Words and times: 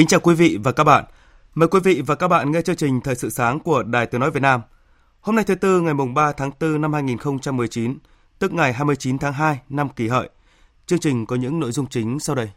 Kính 0.00 0.06
chào 0.06 0.20
quý 0.20 0.34
vị 0.34 0.58
và 0.64 0.72
các 0.72 0.84
bạn. 0.84 1.04
Mời 1.54 1.68
quý 1.68 1.80
vị 1.80 2.02
và 2.06 2.14
các 2.14 2.28
bạn 2.28 2.52
nghe 2.52 2.62
chương 2.62 2.76
trình 2.76 3.00
Thời 3.00 3.14
sự 3.14 3.30
sáng 3.30 3.60
của 3.60 3.82
Đài 3.82 4.06
Tiếng 4.06 4.20
Nói 4.20 4.30
Việt 4.30 4.40
Nam. 4.42 4.60
Hôm 5.20 5.36
nay 5.36 5.44
thứ 5.44 5.54
Tư 5.54 5.80
ngày 5.80 5.94
mùng 5.94 6.14
3 6.14 6.32
tháng 6.32 6.50
4 6.60 6.80
năm 6.80 6.92
2019, 6.92 7.98
tức 8.38 8.52
ngày 8.52 8.72
29 8.72 9.18
tháng 9.18 9.32
2 9.32 9.58
năm 9.68 9.88
kỷ 9.88 10.08
hợi. 10.08 10.30
Chương 10.86 10.98
trình 10.98 11.26
có 11.26 11.36
những 11.36 11.60
nội 11.60 11.72
dung 11.72 11.86
chính 11.86 12.20
sau 12.20 12.36
đây. 12.36 12.50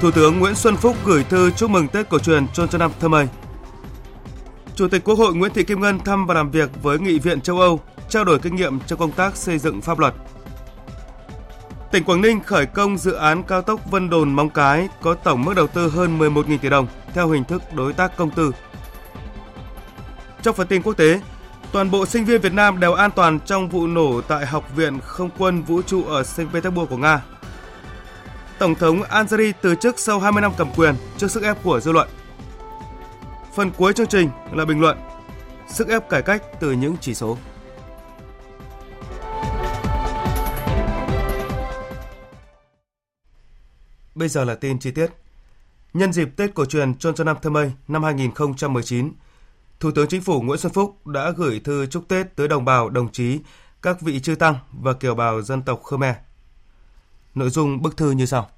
Thủ 0.00 0.10
tướng 0.10 0.38
Nguyễn 0.38 0.54
Xuân 0.54 0.76
Phúc 0.76 0.96
gửi 1.04 1.24
thư 1.24 1.50
chúc 1.50 1.70
mừng 1.70 1.88
Tết 1.88 2.08
cổ 2.08 2.18
truyền 2.18 2.48
Chôn 2.48 2.68
cho 2.68 2.78
năm 2.78 2.90
thơ 3.00 3.08
mây. 3.08 3.28
Chủ 4.74 4.88
tịch 4.88 5.04
Quốc 5.04 5.18
hội 5.18 5.34
Nguyễn 5.34 5.52
Thị 5.52 5.64
Kim 5.64 5.80
Ngân 5.80 5.98
thăm 5.98 6.26
và 6.26 6.34
làm 6.34 6.50
việc 6.50 6.70
với 6.82 6.98
Nghị 6.98 7.18
viện 7.18 7.40
châu 7.40 7.60
Âu 7.60 7.80
trao 8.12 8.24
đổi 8.24 8.38
kinh 8.38 8.56
nghiệm 8.56 8.80
trong 8.80 8.98
công 8.98 9.12
tác 9.12 9.36
xây 9.36 9.58
dựng 9.58 9.80
pháp 9.80 9.98
luật. 9.98 10.14
Tỉnh 11.92 12.04
Quảng 12.04 12.20
Ninh 12.20 12.40
khởi 12.40 12.66
công 12.66 12.98
dự 12.98 13.12
án 13.12 13.42
cao 13.42 13.62
tốc 13.62 13.90
Vân 13.90 14.10
Đồn 14.10 14.32
Móng 14.32 14.50
Cái 14.50 14.88
có 15.02 15.14
tổng 15.14 15.44
mức 15.44 15.54
đầu 15.56 15.66
tư 15.66 15.88
hơn 15.88 16.18
11.000 16.18 16.58
tỷ 16.58 16.68
đồng 16.68 16.86
theo 17.14 17.28
hình 17.28 17.44
thức 17.44 17.62
đối 17.74 17.92
tác 17.92 18.16
công 18.16 18.30
tư. 18.30 18.52
Trong 20.42 20.54
phần 20.54 20.66
tin 20.66 20.82
quốc 20.82 20.92
tế, 20.92 21.20
toàn 21.72 21.90
bộ 21.90 22.06
sinh 22.06 22.24
viên 22.24 22.40
Việt 22.40 22.52
Nam 22.52 22.80
đều 22.80 22.92
an 22.92 23.10
toàn 23.10 23.40
trong 23.40 23.68
vụ 23.68 23.86
nổ 23.86 24.20
tại 24.20 24.46
Học 24.46 24.76
viện 24.76 25.00
Không 25.00 25.30
quân 25.38 25.62
Vũ 25.62 25.82
trụ 25.82 26.04
ở 26.04 26.22
Saint 26.22 26.52
Petersburg 26.52 26.90
của 26.90 26.96
Nga. 26.96 27.22
Tổng 28.58 28.74
thống 28.74 29.02
Algeria 29.02 29.52
từ 29.62 29.74
chức 29.74 29.98
sau 29.98 30.20
20 30.20 30.42
năm 30.42 30.52
cầm 30.58 30.68
quyền 30.76 30.94
trước 31.16 31.30
sức 31.30 31.42
ép 31.42 31.62
của 31.62 31.80
dư 31.80 31.92
luận. 31.92 32.08
Phần 33.54 33.70
cuối 33.70 33.92
chương 33.92 34.06
trình 34.06 34.30
là 34.52 34.64
bình 34.64 34.80
luận 34.80 34.98
sức 35.68 35.88
ép 35.88 36.08
cải 36.08 36.22
cách 36.22 36.42
từ 36.60 36.72
những 36.72 36.96
chỉ 37.00 37.14
số. 37.14 37.36
Bây 44.22 44.28
giờ 44.28 44.44
là 44.44 44.54
tin 44.54 44.78
chi 44.78 44.90
tiết. 44.90 45.06
Nhân 45.94 46.12
dịp 46.12 46.28
Tết 46.36 46.54
cổ 46.54 46.64
truyền 46.64 46.94
Chôn 46.94 47.14
cho 47.14 47.24
năm 47.24 47.36
Thơ 47.42 47.50
Mây 47.50 47.72
năm 47.88 48.02
2019, 48.02 49.12
Thủ 49.80 49.90
tướng 49.90 50.08
Chính 50.08 50.22
phủ 50.22 50.42
Nguyễn 50.42 50.58
Xuân 50.58 50.72
Phúc 50.72 51.06
đã 51.06 51.30
gửi 51.36 51.60
thư 51.60 51.86
chúc 51.86 52.08
Tết 52.08 52.36
tới 52.36 52.48
đồng 52.48 52.64
bào, 52.64 52.90
đồng 52.90 53.12
chí, 53.12 53.38
các 53.82 54.00
vị 54.00 54.20
chư 54.20 54.34
tăng 54.34 54.54
và 54.72 54.92
kiều 54.92 55.14
bào 55.14 55.42
dân 55.42 55.62
tộc 55.62 55.82
Khmer. 55.82 56.14
Nội 57.34 57.50
dung 57.50 57.82
bức 57.82 57.96
thư 57.96 58.10
như 58.10 58.26
sau. 58.26 58.48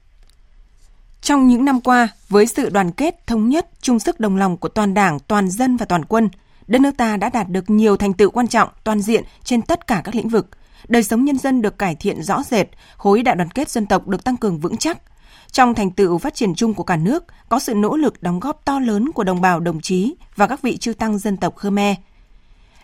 Trong 1.20 1.48
những 1.48 1.64
năm 1.64 1.80
qua, 1.80 2.08
với 2.28 2.46
sự 2.46 2.68
đoàn 2.68 2.92
kết, 2.92 3.26
thống 3.26 3.48
nhất, 3.48 3.70
chung 3.80 3.98
sức 3.98 4.20
đồng 4.20 4.36
lòng 4.36 4.56
của 4.56 4.68
toàn 4.68 4.94
đảng, 4.94 5.18
toàn 5.20 5.50
dân 5.50 5.76
và 5.76 5.86
toàn 5.86 6.04
quân, 6.04 6.28
đất 6.66 6.80
nước 6.80 6.96
ta 6.96 7.16
đã 7.16 7.28
đạt 7.28 7.48
được 7.48 7.70
nhiều 7.70 7.96
thành 7.96 8.12
tựu 8.12 8.30
quan 8.30 8.48
trọng, 8.48 8.68
toàn 8.84 9.00
diện 9.00 9.24
trên 9.44 9.62
tất 9.62 9.86
cả 9.86 10.00
các 10.04 10.14
lĩnh 10.14 10.28
vực. 10.28 10.46
Đời 10.88 11.02
sống 11.02 11.24
nhân 11.24 11.38
dân 11.38 11.62
được 11.62 11.78
cải 11.78 11.94
thiện 11.94 12.22
rõ 12.22 12.42
rệt, 12.50 12.66
khối 12.96 13.22
đại 13.22 13.36
đoàn 13.36 13.50
kết 13.50 13.70
dân 13.70 13.86
tộc 13.86 14.08
được 14.08 14.24
tăng 14.24 14.36
cường 14.36 14.58
vững 14.58 14.76
chắc– 14.76 14.98
trong 15.54 15.74
thành 15.74 15.90
tựu 15.90 16.18
phát 16.18 16.34
triển 16.34 16.54
chung 16.54 16.74
của 16.74 16.82
cả 16.82 16.96
nước, 16.96 17.24
có 17.48 17.58
sự 17.58 17.74
nỗ 17.74 17.96
lực 17.96 18.22
đóng 18.22 18.40
góp 18.40 18.64
to 18.64 18.80
lớn 18.80 19.12
của 19.12 19.24
đồng 19.24 19.40
bào 19.40 19.60
đồng 19.60 19.80
chí 19.80 20.14
và 20.36 20.46
các 20.46 20.62
vị 20.62 20.76
chư 20.76 20.92
tăng 20.92 21.18
dân 21.18 21.36
tộc 21.36 21.56
Khmer. 21.56 21.96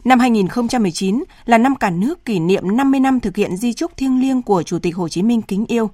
Năm 0.05 0.19
2019 0.19 1.25
là 1.45 1.59
năm 1.59 1.77
cả 1.77 1.91
nước 1.91 2.25
kỷ 2.25 2.39
niệm 2.39 2.77
50 2.77 3.01
năm 3.01 3.21
thực 3.21 3.37
hiện 3.37 3.57
di 3.57 3.73
trúc 3.73 3.97
thiêng 3.97 4.21
liêng 4.21 4.43
của 4.43 4.63
Chủ 4.63 4.79
tịch 4.79 4.97
Hồ 4.97 5.09
Chí 5.09 5.23
Minh 5.23 5.43
kính 5.43 5.67
yêu. 5.67 5.91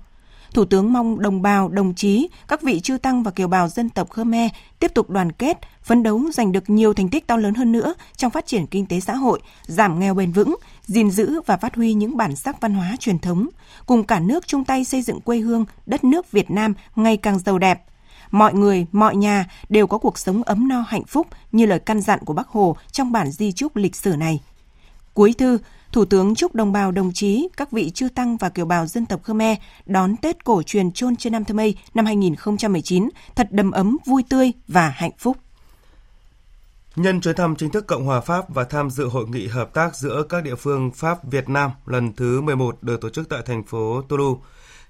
Thủ 0.56 0.65
tướng 0.65 0.93
mong 0.93 1.21
đồng 1.21 1.43
bào, 1.43 1.69
đồng 1.69 1.94
chí, 1.94 2.28
các 2.49 2.62
vị 2.62 2.81
chư 2.81 2.99
tăng 2.99 3.22
và 3.22 3.31
kiều 3.31 3.49
bào 3.49 3.69
dân 3.69 3.89
tộc 3.91 4.11
Khmer 4.11 4.50
tiếp 4.78 4.94
tục 4.94 5.11
đoàn 5.11 5.33
kết, 5.33 5.59
phấn 5.83 6.03
đấu 6.03 6.22
giành 6.33 6.53
được 6.53 6.71
nhiều 6.71 6.94
thành 6.94 7.09
tích 7.09 7.27
to 7.27 7.37
lớn 7.37 7.55
hơn 7.55 7.72
nữa 7.72 7.94
trong 8.17 8.31
phát 8.31 8.47
triển 8.47 8.67
kinh 8.67 8.87
tế 8.87 9.00
xã 9.00 9.15
hội, 9.15 9.41
giảm 9.62 10.00
nghèo 10.00 10.15
bền 10.15 10.33
vững, 10.33 10.56
gìn 10.87 11.11
giữ 11.11 11.41
và 11.47 11.56
phát 11.56 11.75
huy 11.75 11.94
những 11.94 12.17
bản 12.17 12.37
sắc 12.37 12.61
văn 12.61 12.75
hóa 12.75 12.97
truyền 13.00 13.19
thống, 13.19 13.49
cùng 13.87 14.05
cả 14.05 14.21
nước 14.21 14.47
chung 14.47 14.65
tay 14.65 14.84
xây 14.84 15.03
dựng 15.03 15.21
quê 15.21 15.39
hương, 15.39 15.65
đất 15.87 16.05
nước 16.05 16.33
Việt 16.33 16.50
Nam 16.50 16.75
ngày 16.97 17.17
càng 17.17 17.38
giàu 17.38 17.59
đẹp. 17.59 17.84
Mọi 18.31 18.55
người, 18.55 18.87
mọi 18.93 19.17
nhà 19.17 19.47
đều 19.69 19.87
có 19.87 19.99
cuộc 19.99 20.19
sống 20.19 20.43
ấm 20.43 20.69
no 20.69 20.84
hạnh 20.88 21.05
phúc 21.05 21.27
như 21.53 21.67
lời 21.67 21.78
căn 21.78 22.00
dặn 22.00 22.19
của 22.25 22.33
Bác 22.33 22.49
Hồ 22.49 22.77
trong 22.93 23.12
bản 23.12 23.31
di 23.31 23.53
trúc 23.53 23.77
lịch 23.77 23.97
sử 23.97 24.17
này. 24.17 24.41
Cuối 25.15 25.34
thư, 25.38 25.59
Thủ 25.93 26.05
tướng 26.05 26.35
chúc 26.35 26.55
đồng 26.55 26.73
bào 26.73 26.93
đồng 26.93 27.13
chí, 27.13 27.49
các 27.57 27.73
vị 27.73 27.91
chư 27.91 28.09
tăng 28.09 28.37
và 28.37 28.49
kiều 28.49 28.67
bào 28.67 28.87
dân 28.87 29.07
tộc 29.07 29.21
Khmer 29.25 29.59
đón 29.87 30.17
Tết 30.17 30.45
cổ 30.45 30.63
truyền 30.63 30.93
chôn 30.93 31.17
trên 31.17 31.33
năm 31.33 31.45
Thơ 31.45 31.55
Mây 31.55 31.77
năm 31.95 32.07
2019 32.07 33.09
thật 33.35 33.49
đầm 33.51 33.71
ấm, 33.71 33.99
vui 34.07 34.23
tươi 34.29 34.53
và 34.69 34.89
hạnh 34.89 35.13
phúc. 35.19 35.37
Nhân 36.97 37.21
chuyến 37.21 37.37
thăm 37.37 37.57
chính 37.57 37.71
thức 37.71 37.87
Cộng 37.87 38.05
hòa 38.05 38.21
Pháp 38.21 38.49
và 38.49 38.65
tham 38.65 38.91
dự 38.91 39.09
hội 39.09 39.29
nghị 39.29 39.47
hợp 39.47 39.75
tác 39.75 39.97
giữa 39.97 40.23
các 40.29 40.45
địa 40.45 40.55
phương 40.55 40.91
Pháp 40.91 41.25
Việt 41.25 41.49
Nam 41.49 41.71
lần 41.87 42.13
thứ 42.13 42.41
11 42.41 42.83
được 42.83 43.01
tổ 43.01 43.11
chức 43.11 43.29
tại 43.29 43.43
thành 43.47 43.65
phố 43.65 44.03
Toulouse. 44.03 44.41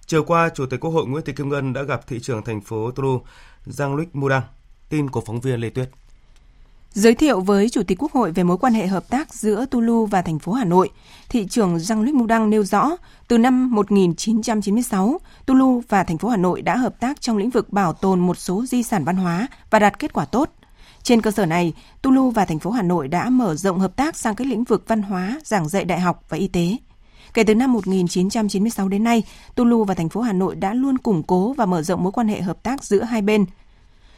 Chiều 0.07 0.25
qua, 0.25 0.49
Chủ 0.55 0.67
tịch 0.67 0.81
Quốc 0.81 0.91
hội 0.91 1.07
Nguyễn 1.07 1.25
Thị 1.25 1.33
Kim 1.33 1.49
Ngân 1.49 1.73
đã 1.73 1.83
gặp 1.83 2.07
thị 2.07 2.21
trưởng 2.21 2.45
thành 2.45 2.61
phố 2.61 2.91
Toulouse 2.91 3.25
Jean-Luc 3.67 4.07
Moudin. 4.13 4.41
Tin 4.89 5.11
của 5.11 5.21
phóng 5.21 5.41
viên 5.41 5.61
Lê 5.61 5.71
Tuyết. 5.71 5.91
Giới 6.97 7.15
thiệu 7.15 7.41
với 7.41 7.69
Chủ 7.69 7.83
tịch 7.83 8.03
Quốc 8.03 8.13
hội 8.13 8.33
về 8.33 8.43
mối 8.43 8.59
quan 8.59 8.75
hệ 8.75 8.87
hợp 8.87 9.09
tác 9.09 9.35
giữa 9.35 9.67
Tulu 9.71 10.07
và 10.07 10.23
thành 10.23 10.39
phố 10.39 10.53
Hà 10.53 10.65
Nội, 10.65 10.91
thị 11.29 11.47
trưởng 11.47 11.77
Jean-Luc 11.77 12.15
Moudin 12.15 12.51
nêu 12.51 12.65
rõ, 12.65 12.91
từ 13.29 13.39
năm 13.39 13.71
1996, 13.75 15.21
Tulu 15.47 15.83
và 15.89 16.05
thành 16.05 16.19
phố 16.19 16.29
Hà 16.29 16.37
Nội 16.37 16.63
đã 16.63 16.77
hợp 16.77 17.01
tác 17.01 17.21
trong 17.21 17.37
lĩnh 17.37 17.51
vực 17.51 17.71
bảo 17.71 17.93
tồn 17.93 18.21
một 18.21 18.39
số 18.39 18.67
di 18.67 18.83
sản 18.83 19.05
văn 19.05 19.17
hóa 19.17 19.49
và 19.71 19.79
đạt 19.79 19.99
kết 19.99 20.13
quả 20.13 20.25
tốt. 20.25 20.51
Trên 21.03 21.21
cơ 21.21 21.31
sở 21.31 21.47
này, 21.47 21.73
Tulu 22.03 22.31
và 22.31 22.45
thành 22.45 22.59
phố 22.59 22.71
Hà 22.71 22.83
Nội 22.83 23.09
đã 23.09 23.31
mở 23.31 23.55
rộng 23.55 23.79
hợp 23.79 23.97
tác 23.97 24.17
sang 24.17 24.35
các 24.35 24.47
lĩnh 24.47 24.65
vực 24.65 24.85
văn 24.89 25.03
hóa, 25.03 25.41
giảng 25.45 25.69
dạy 25.69 25.85
đại 25.85 26.01
học 26.01 26.25
và 26.29 26.37
y 26.37 26.49
tế. 26.49 26.77
Kể 27.35 27.45
từ 27.45 27.55
năm 27.55 27.73
1996 27.73 28.89
đến 28.89 29.05
nay, 29.05 29.23
Tulu 29.55 29.85
và 29.85 29.95
thành 29.95 30.09
phố 30.09 30.21
Hà 30.21 30.33
Nội 30.33 30.57
đã 30.57 30.75
luôn 30.75 30.99
củng 30.99 31.23
cố 31.23 31.53
và 31.53 31.67
mở 31.67 31.83
rộng 31.83 32.03
mối 32.03 32.13
quan 32.13 32.29
hệ 32.29 32.41
hợp 32.41 32.63
tác 32.63 32.85
giữa 32.85 33.03
hai 33.03 33.23
bên. 33.23 33.45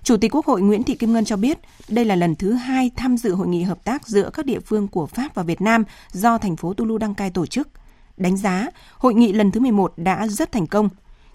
Chủ 0.08 0.16
tịch 0.16 0.34
Quốc 0.34 0.46
hội 0.46 0.60
Nguyễn 0.60 0.82
Thị 0.82 0.94
Kim 0.94 1.12
Ngân 1.12 1.24
cho 1.24 1.36
biết, 1.36 1.58
đây 1.88 2.04
là 2.04 2.16
lần 2.16 2.34
thứ 2.34 2.52
hai 2.52 2.91
tham 2.96 3.16
dự 3.16 3.34
hội 3.34 3.48
nghị 3.48 3.62
hợp 3.62 3.84
tác 3.84 4.08
giữa 4.08 4.30
các 4.30 4.46
địa 4.46 4.60
phương 4.60 4.88
của 4.88 5.06
Pháp 5.06 5.34
và 5.34 5.42
Việt 5.42 5.60
Nam 5.60 5.84
do 6.12 6.38
thành 6.38 6.56
phố 6.56 6.74
Toulouse 6.74 7.00
đăng 7.00 7.14
cai 7.14 7.30
tổ 7.30 7.46
chức. 7.46 7.69
Đánh 8.16 8.36
giá, 8.36 8.66
hội 8.98 9.14
nghị 9.14 9.32
lần 9.32 9.50
thứ 9.50 9.60
11 9.60 9.92
đã 9.97 10.28
rất 10.28 10.52
thành 10.52 10.66
công, 10.66 10.88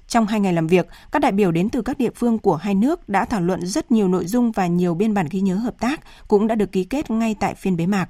trong 0.07 0.27
hai 0.27 0.39
ngày 0.39 0.53
làm 0.53 0.67
việc, 0.67 0.87
các 1.11 1.19
đại 1.19 1.31
biểu 1.31 1.51
đến 1.51 1.69
từ 1.69 1.81
các 1.81 1.97
địa 1.97 2.09
phương 2.15 2.39
của 2.39 2.55
hai 2.55 2.75
nước 2.75 3.09
đã 3.09 3.25
thảo 3.25 3.41
luận 3.41 3.65
rất 3.65 3.91
nhiều 3.91 4.07
nội 4.07 4.25
dung 4.25 4.51
và 4.51 4.67
nhiều 4.67 4.93
biên 4.93 5.13
bản 5.13 5.27
ghi 5.31 5.41
nhớ 5.41 5.55
hợp 5.55 5.79
tác 5.79 6.01
cũng 6.27 6.47
đã 6.47 6.55
được 6.55 6.71
ký 6.71 6.83
kết 6.83 7.11
ngay 7.11 7.35
tại 7.39 7.55
phiên 7.55 7.77
bế 7.77 7.85
mạc. 7.85 8.09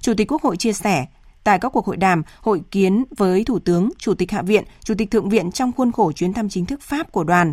Chủ 0.00 0.14
tịch 0.14 0.32
Quốc 0.32 0.42
hội 0.42 0.56
chia 0.56 0.72
sẻ, 0.72 1.06
tại 1.44 1.58
các 1.58 1.68
cuộc 1.68 1.86
hội 1.86 1.96
đàm, 1.96 2.22
hội 2.40 2.62
kiến 2.70 3.04
với 3.16 3.44
Thủ 3.44 3.58
tướng, 3.58 3.90
Chủ 3.98 4.14
tịch 4.14 4.30
Hạ 4.30 4.42
viện, 4.42 4.64
Chủ 4.84 4.94
tịch 4.98 5.10
Thượng 5.10 5.28
viện 5.28 5.52
trong 5.52 5.72
khuôn 5.72 5.92
khổ 5.92 6.12
chuyến 6.12 6.32
thăm 6.32 6.48
chính 6.48 6.66
thức 6.66 6.80
Pháp 6.80 7.12
của 7.12 7.24
đoàn, 7.24 7.52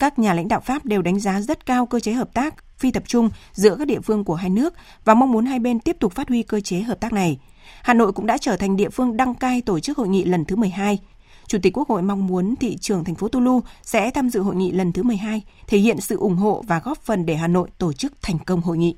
các 0.00 0.18
nhà 0.18 0.34
lãnh 0.34 0.48
đạo 0.48 0.60
Pháp 0.60 0.84
đều 0.84 1.02
đánh 1.02 1.20
giá 1.20 1.40
rất 1.40 1.66
cao 1.66 1.86
cơ 1.86 2.00
chế 2.00 2.12
hợp 2.12 2.34
tác 2.34 2.54
phi 2.78 2.90
tập 2.90 3.02
trung 3.06 3.30
giữa 3.52 3.76
các 3.76 3.86
địa 3.86 4.00
phương 4.00 4.24
của 4.24 4.34
hai 4.34 4.50
nước 4.50 4.74
và 5.04 5.14
mong 5.14 5.32
muốn 5.32 5.46
hai 5.46 5.58
bên 5.58 5.80
tiếp 5.80 5.96
tục 6.00 6.12
phát 6.12 6.28
huy 6.28 6.42
cơ 6.42 6.60
chế 6.60 6.80
hợp 6.80 7.00
tác 7.00 7.12
này. 7.12 7.38
Hà 7.82 7.94
Nội 7.94 8.12
cũng 8.12 8.26
đã 8.26 8.38
trở 8.38 8.56
thành 8.56 8.76
địa 8.76 8.88
phương 8.88 9.16
đăng 9.16 9.34
cai 9.34 9.62
tổ 9.62 9.80
chức 9.80 9.98
hội 9.98 10.08
nghị 10.08 10.24
lần 10.24 10.44
thứ 10.44 10.56
12. 10.56 10.98
Chủ 11.46 11.58
tịch 11.62 11.78
Quốc 11.78 11.88
hội 11.88 12.02
mong 12.02 12.26
muốn 12.26 12.54
thị 12.56 12.76
trưởng 12.76 13.04
thành 13.04 13.14
phố 13.14 13.28
Toulouse 13.28 13.70
sẽ 13.82 14.10
tham 14.10 14.30
dự 14.30 14.40
hội 14.40 14.54
nghị 14.54 14.72
lần 14.72 14.92
thứ 14.92 15.02
12, 15.02 15.42
thể 15.66 15.78
hiện 15.78 16.00
sự 16.00 16.16
ủng 16.16 16.36
hộ 16.36 16.64
và 16.66 16.80
góp 16.84 16.98
phần 16.98 17.26
để 17.26 17.36
Hà 17.36 17.46
Nội 17.46 17.68
tổ 17.78 17.92
chức 17.92 18.12
thành 18.22 18.38
công 18.38 18.60
hội 18.60 18.78
nghị. 18.78 18.96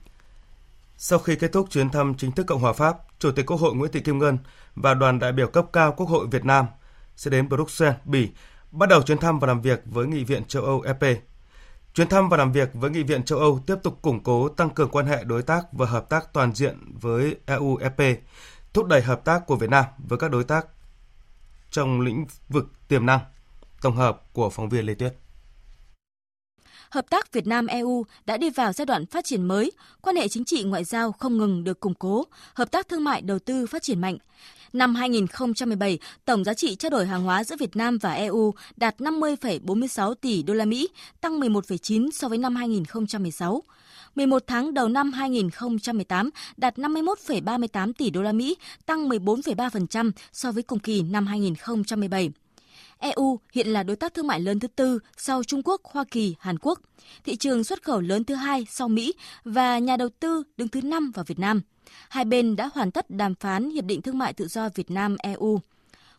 Sau 0.96 1.18
khi 1.18 1.36
kết 1.36 1.52
thúc 1.52 1.70
chuyến 1.70 1.90
thăm 1.90 2.14
chính 2.18 2.32
thức 2.32 2.46
Cộng 2.46 2.60
hòa 2.60 2.72
Pháp, 2.72 2.96
Chủ 3.18 3.30
tịch 3.32 3.46
Quốc 3.46 3.60
hội 3.60 3.74
Nguyễn 3.74 3.92
Thị 3.92 4.00
Kim 4.00 4.18
Ngân 4.18 4.38
và 4.74 4.94
đoàn 4.94 5.18
đại 5.18 5.32
biểu 5.32 5.46
cấp 5.46 5.66
cao 5.72 5.94
Quốc 5.96 6.08
hội 6.08 6.26
Việt 6.30 6.44
Nam 6.44 6.66
sẽ 7.16 7.30
đến 7.30 7.48
Bruxelles, 7.48 7.96
Bỉ, 8.04 8.28
bắt 8.72 8.88
đầu 8.88 9.02
chuyến 9.02 9.18
thăm 9.18 9.38
và 9.38 9.46
làm 9.46 9.60
việc 9.60 9.82
với 9.84 10.06
Nghị 10.06 10.24
viện 10.24 10.44
châu 10.44 10.62
Âu 10.64 10.80
EP. 10.80 11.18
Chuyến 11.94 12.08
thăm 12.08 12.28
và 12.28 12.36
làm 12.36 12.52
việc 12.52 12.70
với 12.74 12.90
Nghị 12.90 13.02
viện 13.02 13.22
châu 13.22 13.38
Âu 13.38 13.60
tiếp 13.66 13.76
tục 13.82 14.02
củng 14.02 14.22
cố 14.22 14.48
tăng 14.48 14.70
cường 14.70 14.90
quan 14.90 15.06
hệ 15.06 15.24
đối 15.24 15.42
tác 15.42 15.72
và 15.72 15.86
hợp 15.86 16.08
tác 16.08 16.32
toàn 16.32 16.54
diện 16.54 16.78
với 17.00 17.36
EU-EP, 17.46 18.20
thúc 18.72 18.86
đẩy 18.86 19.02
hợp 19.02 19.24
tác 19.24 19.46
của 19.46 19.56
Việt 19.56 19.70
Nam 19.70 19.84
với 19.98 20.18
các 20.18 20.30
đối 20.30 20.44
tác 20.44 20.66
trong 21.70 22.00
lĩnh 22.00 22.26
vực 22.48 22.70
tiềm 22.88 23.06
năng. 23.06 23.20
Tổng 23.82 23.96
hợp 23.96 24.22
của 24.32 24.50
phóng 24.50 24.68
viên 24.68 24.86
Lê 24.86 24.94
Tuyết 24.94 25.14
hợp 26.92 27.10
tác 27.10 27.32
Việt 27.32 27.46
Nam 27.46 27.66
EU 27.66 28.04
đã 28.24 28.36
đi 28.36 28.50
vào 28.50 28.72
giai 28.72 28.86
đoạn 28.86 29.06
phát 29.06 29.24
triển 29.24 29.48
mới, 29.48 29.72
quan 30.00 30.16
hệ 30.16 30.28
chính 30.28 30.44
trị 30.44 30.62
ngoại 30.62 30.84
giao 30.84 31.12
không 31.12 31.38
ngừng 31.38 31.64
được 31.64 31.80
củng 31.80 31.94
cố, 31.94 32.24
hợp 32.54 32.70
tác 32.70 32.88
thương 32.88 33.04
mại 33.04 33.22
đầu 33.22 33.38
tư 33.38 33.66
phát 33.66 33.82
triển 33.82 34.00
mạnh. 34.00 34.18
Năm 34.72 34.94
2017, 34.94 35.98
tổng 36.24 36.44
giá 36.44 36.54
trị 36.54 36.76
trao 36.76 36.90
đổi 36.90 37.06
hàng 37.06 37.22
hóa 37.22 37.44
giữa 37.44 37.56
Việt 37.58 37.76
Nam 37.76 37.98
và 37.98 38.12
EU 38.12 38.54
đạt 38.76 38.98
50,46 38.98 40.14
tỷ 40.14 40.42
đô 40.42 40.54
la 40.54 40.64
Mỹ, 40.64 40.88
tăng 41.20 41.40
11,9 41.40 42.10
so 42.10 42.28
với 42.28 42.38
năm 42.38 42.56
2016. 42.56 43.62
11 44.14 44.42
tháng 44.46 44.74
đầu 44.74 44.88
năm 44.88 45.12
2018 45.12 46.30
đạt 46.56 46.76
51,38 46.76 47.92
tỷ 47.92 48.10
đô 48.10 48.22
la 48.22 48.32
Mỹ, 48.32 48.56
tăng 48.86 49.08
14,3% 49.08 50.10
so 50.32 50.52
với 50.52 50.62
cùng 50.62 50.78
kỳ 50.78 51.02
năm 51.02 51.26
2017. 51.26 52.30
EU 52.98 53.40
hiện 53.52 53.68
là 53.68 53.82
đối 53.82 53.96
tác 53.96 54.14
thương 54.14 54.26
mại 54.26 54.40
lớn 54.40 54.60
thứ 54.60 54.68
tư 54.68 54.98
sau 55.16 55.44
Trung 55.44 55.62
Quốc, 55.64 55.80
Hoa 55.84 56.04
Kỳ, 56.10 56.34
Hàn 56.40 56.58
Quốc, 56.58 56.80
thị 57.24 57.36
trường 57.36 57.64
xuất 57.64 57.82
khẩu 57.82 58.00
lớn 58.00 58.24
thứ 58.24 58.34
hai 58.34 58.66
sau 58.70 58.88
Mỹ 58.88 59.14
và 59.44 59.78
nhà 59.78 59.96
đầu 59.96 60.08
tư 60.20 60.42
đứng 60.56 60.68
thứ 60.68 60.80
năm 60.82 61.10
vào 61.14 61.24
Việt 61.24 61.38
Nam. 61.38 61.60
Hai 62.08 62.24
bên 62.24 62.56
đã 62.56 62.70
hoàn 62.74 62.90
tất 62.90 63.10
đàm 63.10 63.34
phán 63.34 63.70
Hiệp 63.70 63.84
định 63.84 64.02
Thương 64.02 64.18
mại 64.18 64.32
Tự 64.32 64.48
do 64.48 64.68
Việt 64.74 64.90
Nam-EU. 64.90 65.60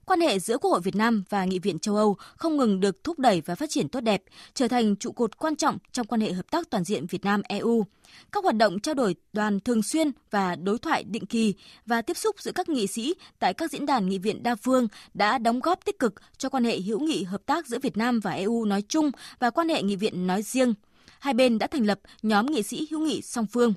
Quan 0.06 0.22
hệ 0.22 0.40
giữa 0.40 0.58
Quốc 0.58 0.72
hội 0.72 0.81
Việt 0.81 0.96
Nam 0.96 1.24
và 1.30 1.46
Nghị 1.46 1.60
viện 1.60 1.80
châu 1.80 1.96
Âu 1.96 2.18
không 2.36 2.58
ngừng 2.58 2.80
được 2.80 3.04
thúc 3.04 3.20
đẩy 3.20 3.42
và 3.42 3.56
phát 3.56 3.70
triển 3.70 3.90
tốt 3.90 4.02
đẹp, 4.02 4.24
trở 4.54 4.68
thành 4.68 4.96
trụ 4.96 5.12
cột 5.12 5.38
quan 5.38 5.56
trọng 5.56 5.78
trong 5.92 6.08
quan 6.08 6.22
hệ 6.22 6.31
hợp 6.31 6.52
tác 6.52 6.70
toàn 6.70 6.84
diện 6.84 7.06
Việt 7.06 7.25
Nam-EU. 7.25 7.86
Các 8.31 8.44
hoạt 8.44 8.56
động 8.56 8.80
trao 8.80 8.96
đổi 8.96 9.16
đoàn 9.34 9.60
thường 9.60 9.84
xuyên 9.84 10.12
và 10.31 10.56
đối 10.56 10.78
thoại 10.80 11.04
định 11.04 11.25
kỳ 11.25 11.54
và 11.86 12.02
tiếp 12.02 12.18
xúc 12.18 12.36
giữa 12.40 12.52
các 12.52 12.70
nghị 12.70 12.88
sĩ 12.88 13.16
tại 13.40 13.54
các 13.54 13.72
diễn 13.72 13.86
đàn 13.86 14.10
nghị 14.10 14.18
viện 14.18 14.44
đa 14.44 14.56
phương 14.56 14.88
đã 15.14 15.38
đóng 15.38 15.60
góp 15.60 15.86
tích 15.86 16.00
cực 16.00 16.14
cho 16.38 16.50
quan 16.50 16.64
hệ 16.64 16.80
hữu 16.80 17.00
nghị 17.00 17.24
hợp 17.24 17.42
tác 17.46 17.68
giữa 17.68 17.80
Việt 17.80 17.98
Nam 17.98 18.20
và 18.20 18.31
EU 18.31 18.66
nói 18.66 18.84
chung 18.88 19.12
và 19.40 19.50
quan 19.50 19.70
hệ 19.70 19.84
nghị 19.84 19.96
viện 19.96 20.28
nói 20.28 20.42
riêng. 20.42 20.74
Hai 21.20 21.34
bên 21.34 21.60
đã 21.60 21.68
thành 21.68 21.86
lập 21.86 22.00
nhóm 22.22 22.46
nghị 22.46 22.64
sĩ 22.64 22.88
hữu 22.92 23.00
nghị 23.00 23.22
song 23.22 23.46
phương. 23.46 23.74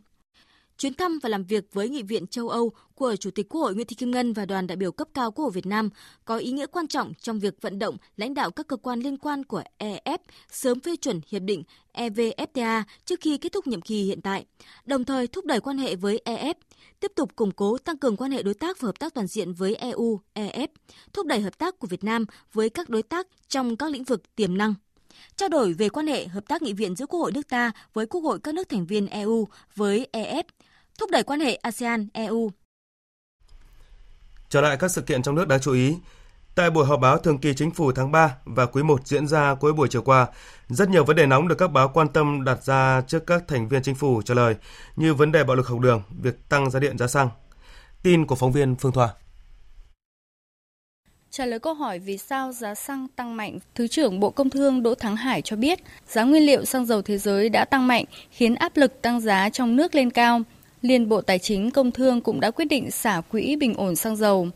Chuyến 0.79 0.95
thăm 0.95 1.19
và 1.23 1.29
làm 1.29 1.45
việc 1.45 1.65
với 1.73 1.89
Nghị 1.89 2.03
viện 2.03 2.27
châu 2.27 2.49
Âu 2.49 2.73
của 2.95 3.17
Chủ 3.17 3.31
tịch 3.31 3.49
Quốc 3.49 3.61
hội 3.61 3.75
Nguyễn 3.75 3.87
Thị 3.87 3.97
Kim 3.97 4.11
Ngân 4.11 4.33
và 4.33 4.45
đoàn 4.45 4.67
đại 4.67 4.77
biểu 4.77 4.93
cấp 4.93 5.09
cao 5.15 5.31
Quốc 5.31 5.43
hội 5.43 5.53
Việt 5.53 5.67
Nam 5.67 5.91
có 6.25 6.37
ý 6.37 6.53
nghĩa 6.53 6.67
quan 6.67 6.87
trọng 6.87 7.13
trong 7.21 7.39
việc 7.39 7.63
vận 7.63 7.79
động 7.79 7.97
lãnh 8.17 8.35
đạo 8.35 8.51
các 8.51 8.69
cơ 8.69 8.77
quan 8.77 9.01
liên 9.01 9.17
quan 9.17 9.45
của 9.45 9.63
EF 9.79 10.19
sớm 10.51 10.81
phê 10.81 10.97
chuẩn 10.97 11.21
hiệp 11.29 11.43
định 11.43 11.63
EVFTA 11.93 12.83
trước 13.05 13.21
khi 13.21 13.39
kết 13.39 13.53
thúc 13.53 13.67
nhiệm 13.67 13.81
kỳ 13.81 14.03
hiện 14.03 14.21
tại, 14.21 14.47
đồng 14.85 15.05
thời 15.05 15.27
thúc 15.27 15.45
đẩy 15.45 15.61
quan 15.61 15.79
hệ 15.79 15.97
với 15.97 16.21
EF, 16.25 16.55
tiếp 17.01 17.13
tục 17.17 17.37
củng 17.37 17.51
cố 17.51 17.79
tăng 17.79 17.99
cường 17.99 18.17
quan 18.17 18.31
hệ 18.31 18.43
đối 18.43 18.55
tác 18.55 18.81
và 18.81 18.87
hợp 18.87 18.99
tác 18.99 19.15
toàn 19.15 19.27
diện 19.27 19.53
với 19.53 19.75
EU, 19.75 20.21
EF, 20.35 20.69
thúc 21.13 21.27
đẩy 21.27 21.41
hợp 21.41 21.59
tác 21.59 21.79
của 21.79 21.87
Việt 21.87 22.05
Nam 22.05 22.25
với 22.53 22.71
các 22.71 22.89
đối 22.89 23.03
tác 23.03 23.27
trong 23.49 23.77
các 23.77 23.93
lĩnh 23.93 24.05
vực 24.05 24.37
tiềm 24.37 24.59
năng 24.59 24.75
trao 25.37 25.49
đổi 25.49 25.73
về 25.73 25.89
quan 25.89 26.07
hệ 26.07 26.27
hợp 26.27 26.49
tác 26.49 26.63
nghị 26.63 26.73
viện 26.73 26.97
giữa 26.97 27.07
Quốc 27.07 27.21
hội 27.21 27.33
nước 27.33 27.49
ta 27.49 27.73
với 27.95 28.07
Quốc 28.07 28.21
hội 28.21 28.39
các 28.43 28.55
nước 28.55 28.69
thành 28.69 28.87
viên 28.87 29.07
EU 29.07 29.49
với 29.77 30.09
EF, 30.13 30.43
thúc 30.99 31.11
đẩy 31.11 31.23
quan 31.23 31.41
hệ 31.41 31.59
ASEAN-EU. 31.63 32.51
Trở 34.49 34.61
lại 34.61 34.77
các 34.77 34.91
sự 34.91 35.03
kiện 35.03 35.23
trong 35.23 35.35
nước 35.35 35.49
đáng 35.49 35.61
chú 35.61 35.73
ý, 35.73 35.95
Tại 36.57 36.71
buổi 36.71 36.87
họp 36.87 37.01
báo 37.01 37.19
thường 37.19 37.39
kỳ 37.39 37.55
chính 37.55 37.71
phủ 37.71 37.93
tháng 37.93 38.13
3 38.13 38.37
và 38.45 38.67
quý 38.67 38.83
1 38.83 39.07
diễn 39.07 39.27
ra 39.27 39.55
cuối 39.55 39.73
buổi 39.73 39.89
chiều 39.89 40.03
qua, 40.03 40.27
rất 40.69 40.89
nhiều 40.89 41.05
vấn 41.05 41.17
đề 41.17 41.27
nóng 41.27 41.49
được 41.49 41.55
các 41.59 41.73
báo 41.73 41.89
quan 41.95 42.09
tâm 42.09 42.45
đặt 42.45 42.65
ra 42.65 43.03
trước 43.07 43.27
các 43.27 43.49
thành 43.49 43.69
viên 43.69 43.83
chính 43.83 43.95
phủ 43.95 44.23
trả 44.23 44.35
lời, 44.35 44.57
như 44.97 45.15
vấn 45.15 45.33
đề 45.33 45.45
bạo 45.45 45.57
lực 45.57 45.69
học 45.69 45.81
đường, 45.81 46.03
việc 46.23 46.49
tăng 46.49 46.71
giá 46.71 46.81
điện 46.81 46.99
giá 46.99 47.07
xăng. 47.07 47.29
Tin 48.03 48.27
của 48.27 48.35
phóng 48.35 48.53
viên 48.53 48.77
Phương 48.77 48.93
Thoa. 48.93 49.09
Trả 51.31 51.47
lời 51.47 51.59
câu 51.59 51.75
hỏi 51.75 51.99
vì 51.99 52.19
sao 52.19 52.53
giá 52.53 52.75
xăng 52.75 53.09
tăng 53.17 53.37
mạnh, 53.37 53.59
Thứ 53.75 53.89
trưởng 53.89 54.21
Bộ 54.21 54.31
Công 54.31 54.51
Thương 54.51 54.83
Đỗ 54.83 54.95
Thắng 54.95 55.17
Hải 55.17 55.43
cho 55.43 55.57
biết, 55.57 55.79
giá 56.09 56.25
nguyên 56.25 56.47
liệu 56.47 56.65
xăng 56.65 56.87
dầu 56.87 57.03
thế 57.03 57.19
giới 57.19 57.49
đã 57.49 57.65
tăng 57.65 57.87
mạnh, 57.87 58.05
khiến 58.31 58.55
áp 58.55 58.77
lực 58.77 59.03
tăng 59.03 59.21
giá 59.21 59.51
trong 59.51 59.77
nước 59.77 59.95
lên 59.95 60.11
cao. 60.11 60.43
Liên 60.83 61.09
Bộ 61.09 61.21
Tài 61.21 61.39
chính 61.39 61.71
Công 61.71 61.91
Thương 61.91 62.21
cũng 62.21 62.41
đã 62.41 62.51
quyết 62.51 62.65
định 62.65 62.91
xả 62.91 63.21
quỹ 63.31 63.57
bình 63.57 63.75
ổn 63.75 63.97
xăng 63.97 64.17
dầu. 64.17 64.49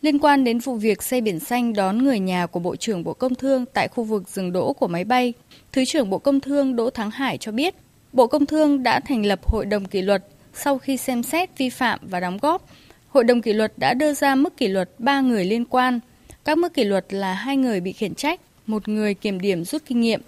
Liên 0.00 0.18
quan 0.18 0.44
đến 0.44 0.58
vụ 0.58 0.74
việc 0.74 1.02
xe 1.02 1.20
biển 1.20 1.40
xanh 1.40 1.72
đón 1.72 1.98
người 1.98 2.18
nhà 2.18 2.46
của 2.46 2.60
Bộ 2.60 2.76
trưởng 2.76 3.04
Bộ 3.04 3.12
Công 3.12 3.34
Thương 3.34 3.64
tại 3.66 3.88
khu 3.88 4.04
vực 4.04 4.28
dừng 4.28 4.52
đỗ 4.52 4.72
của 4.72 4.88
máy 4.88 5.04
bay, 5.04 5.32
Thứ 5.72 5.84
trưởng 5.84 6.10
Bộ 6.10 6.18
Công 6.18 6.40
Thương 6.40 6.76
Đỗ 6.76 6.90
Thắng 6.90 7.10
Hải 7.10 7.38
cho 7.38 7.52
biết, 7.52 7.74
Bộ 8.12 8.26
Công 8.26 8.46
Thương 8.46 8.82
đã 8.82 9.00
thành 9.00 9.26
lập 9.26 9.40
Hội 9.46 9.66
đồng 9.66 9.84
kỷ 9.84 10.02
luật 10.02 10.24
sau 10.54 10.78
khi 10.78 10.96
xem 10.96 11.22
xét 11.22 11.58
vi 11.58 11.70
phạm 11.70 11.98
và 12.02 12.20
đóng 12.20 12.38
góp. 12.42 12.68
Hội 13.08 13.24
đồng 13.24 13.42
kỷ 13.42 13.52
luật 13.52 13.72
đã 13.76 13.94
đưa 13.94 14.14
ra 14.14 14.34
mức 14.34 14.56
kỷ 14.56 14.68
luật 14.68 14.90
3 14.98 15.20
người 15.20 15.44
liên 15.44 15.64
quan. 15.64 16.00
Các 16.44 16.58
mức 16.58 16.74
kỷ 16.74 16.84
luật 16.84 17.06
là 17.12 17.34
hai 17.34 17.56
người 17.56 17.80
bị 17.80 17.92
khiển 17.92 18.14
trách, 18.14 18.40
một 18.66 18.88
người 18.88 19.14
kiểm 19.14 19.40
điểm 19.40 19.64
rút 19.64 19.82
kinh 19.86 20.00
nghiệm. 20.00 20.20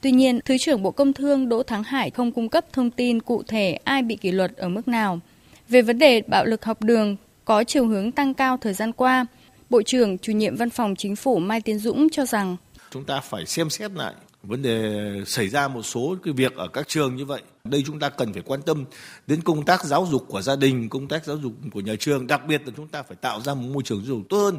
Tuy 0.00 0.12
nhiên, 0.12 0.40
Thứ 0.44 0.58
trưởng 0.58 0.82
Bộ 0.82 0.90
Công 0.90 1.12
Thương 1.12 1.48
Đỗ 1.48 1.62
Thắng 1.62 1.82
Hải 1.82 2.10
không 2.10 2.32
cung 2.32 2.48
cấp 2.48 2.64
thông 2.72 2.90
tin 2.90 3.22
cụ 3.22 3.42
thể 3.42 3.78
ai 3.84 4.02
bị 4.02 4.16
kỷ 4.16 4.32
luật 4.32 4.56
ở 4.56 4.68
mức 4.68 4.88
nào. 4.88 5.20
Về 5.68 5.82
vấn 5.82 5.98
đề 5.98 6.22
bạo 6.26 6.44
lực 6.44 6.64
học 6.64 6.82
đường 6.82 7.16
có 7.44 7.64
chiều 7.64 7.86
hướng 7.86 8.12
tăng 8.12 8.34
cao 8.34 8.58
thời 8.60 8.74
gian 8.74 8.92
qua, 8.92 9.26
Bộ 9.70 9.82
trưởng 9.82 10.18
chủ 10.18 10.32
nhiệm 10.32 10.56
Văn 10.56 10.70
phòng 10.70 10.96
Chính 10.96 11.16
phủ 11.16 11.38
Mai 11.38 11.60
Tiến 11.60 11.78
Dũng 11.78 12.08
cho 12.12 12.26
rằng 12.26 12.56
chúng 12.90 13.04
ta 13.04 13.20
phải 13.20 13.46
xem 13.46 13.70
xét 13.70 13.90
lại 13.92 14.14
vấn 14.42 14.62
đề 14.62 15.02
xảy 15.26 15.48
ra 15.48 15.68
một 15.68 15.82
số 15.82 16.16
cái 16.22 16.34
việc 16.34 16.56
ở 16.56 16.68
các 16.68 16.88
trường 16.88 17.16
như 17.16 17.24
vậy. 17.24 17.42
Đây 17.64 17.82
chúng 17.86 17.98
ta 17.98 18.08
cần 18.08 18.32
phải 18.32 18.42
quan 18.46 18.62
tâm 18.62 18.84
đến 19.26 19.42
công 19.42 19.64
tác 19.64 19.84
giáo 19.84 20.06
dục 20.10 20.24
của 20.28 20.42
gia 20.42 20.56
đình, 20.56 20.88
công 20.88 21.08
tác 21.08 21.24
giáo 21.24 21.36
dục 21.36 21.52
của 21.72 21.80
nhà 21.80 21.94
trường, 21.98 22.26
đặc 22.26 22.46
biệt 22.46 22.62
là 22.66 22.72
chúng 22.76 22.88
ta 22.88 23.02
phải 23.02 23.16
tạo 23.20 23.40
ra 23.40 23.54
một 23.54 23.68
môi 23.74 23.82
trường 23.82 23.98
giáo 23.98 24.06
dục 24.06 24.22
tốt 24.28 24.38
hơn 24.38 24.58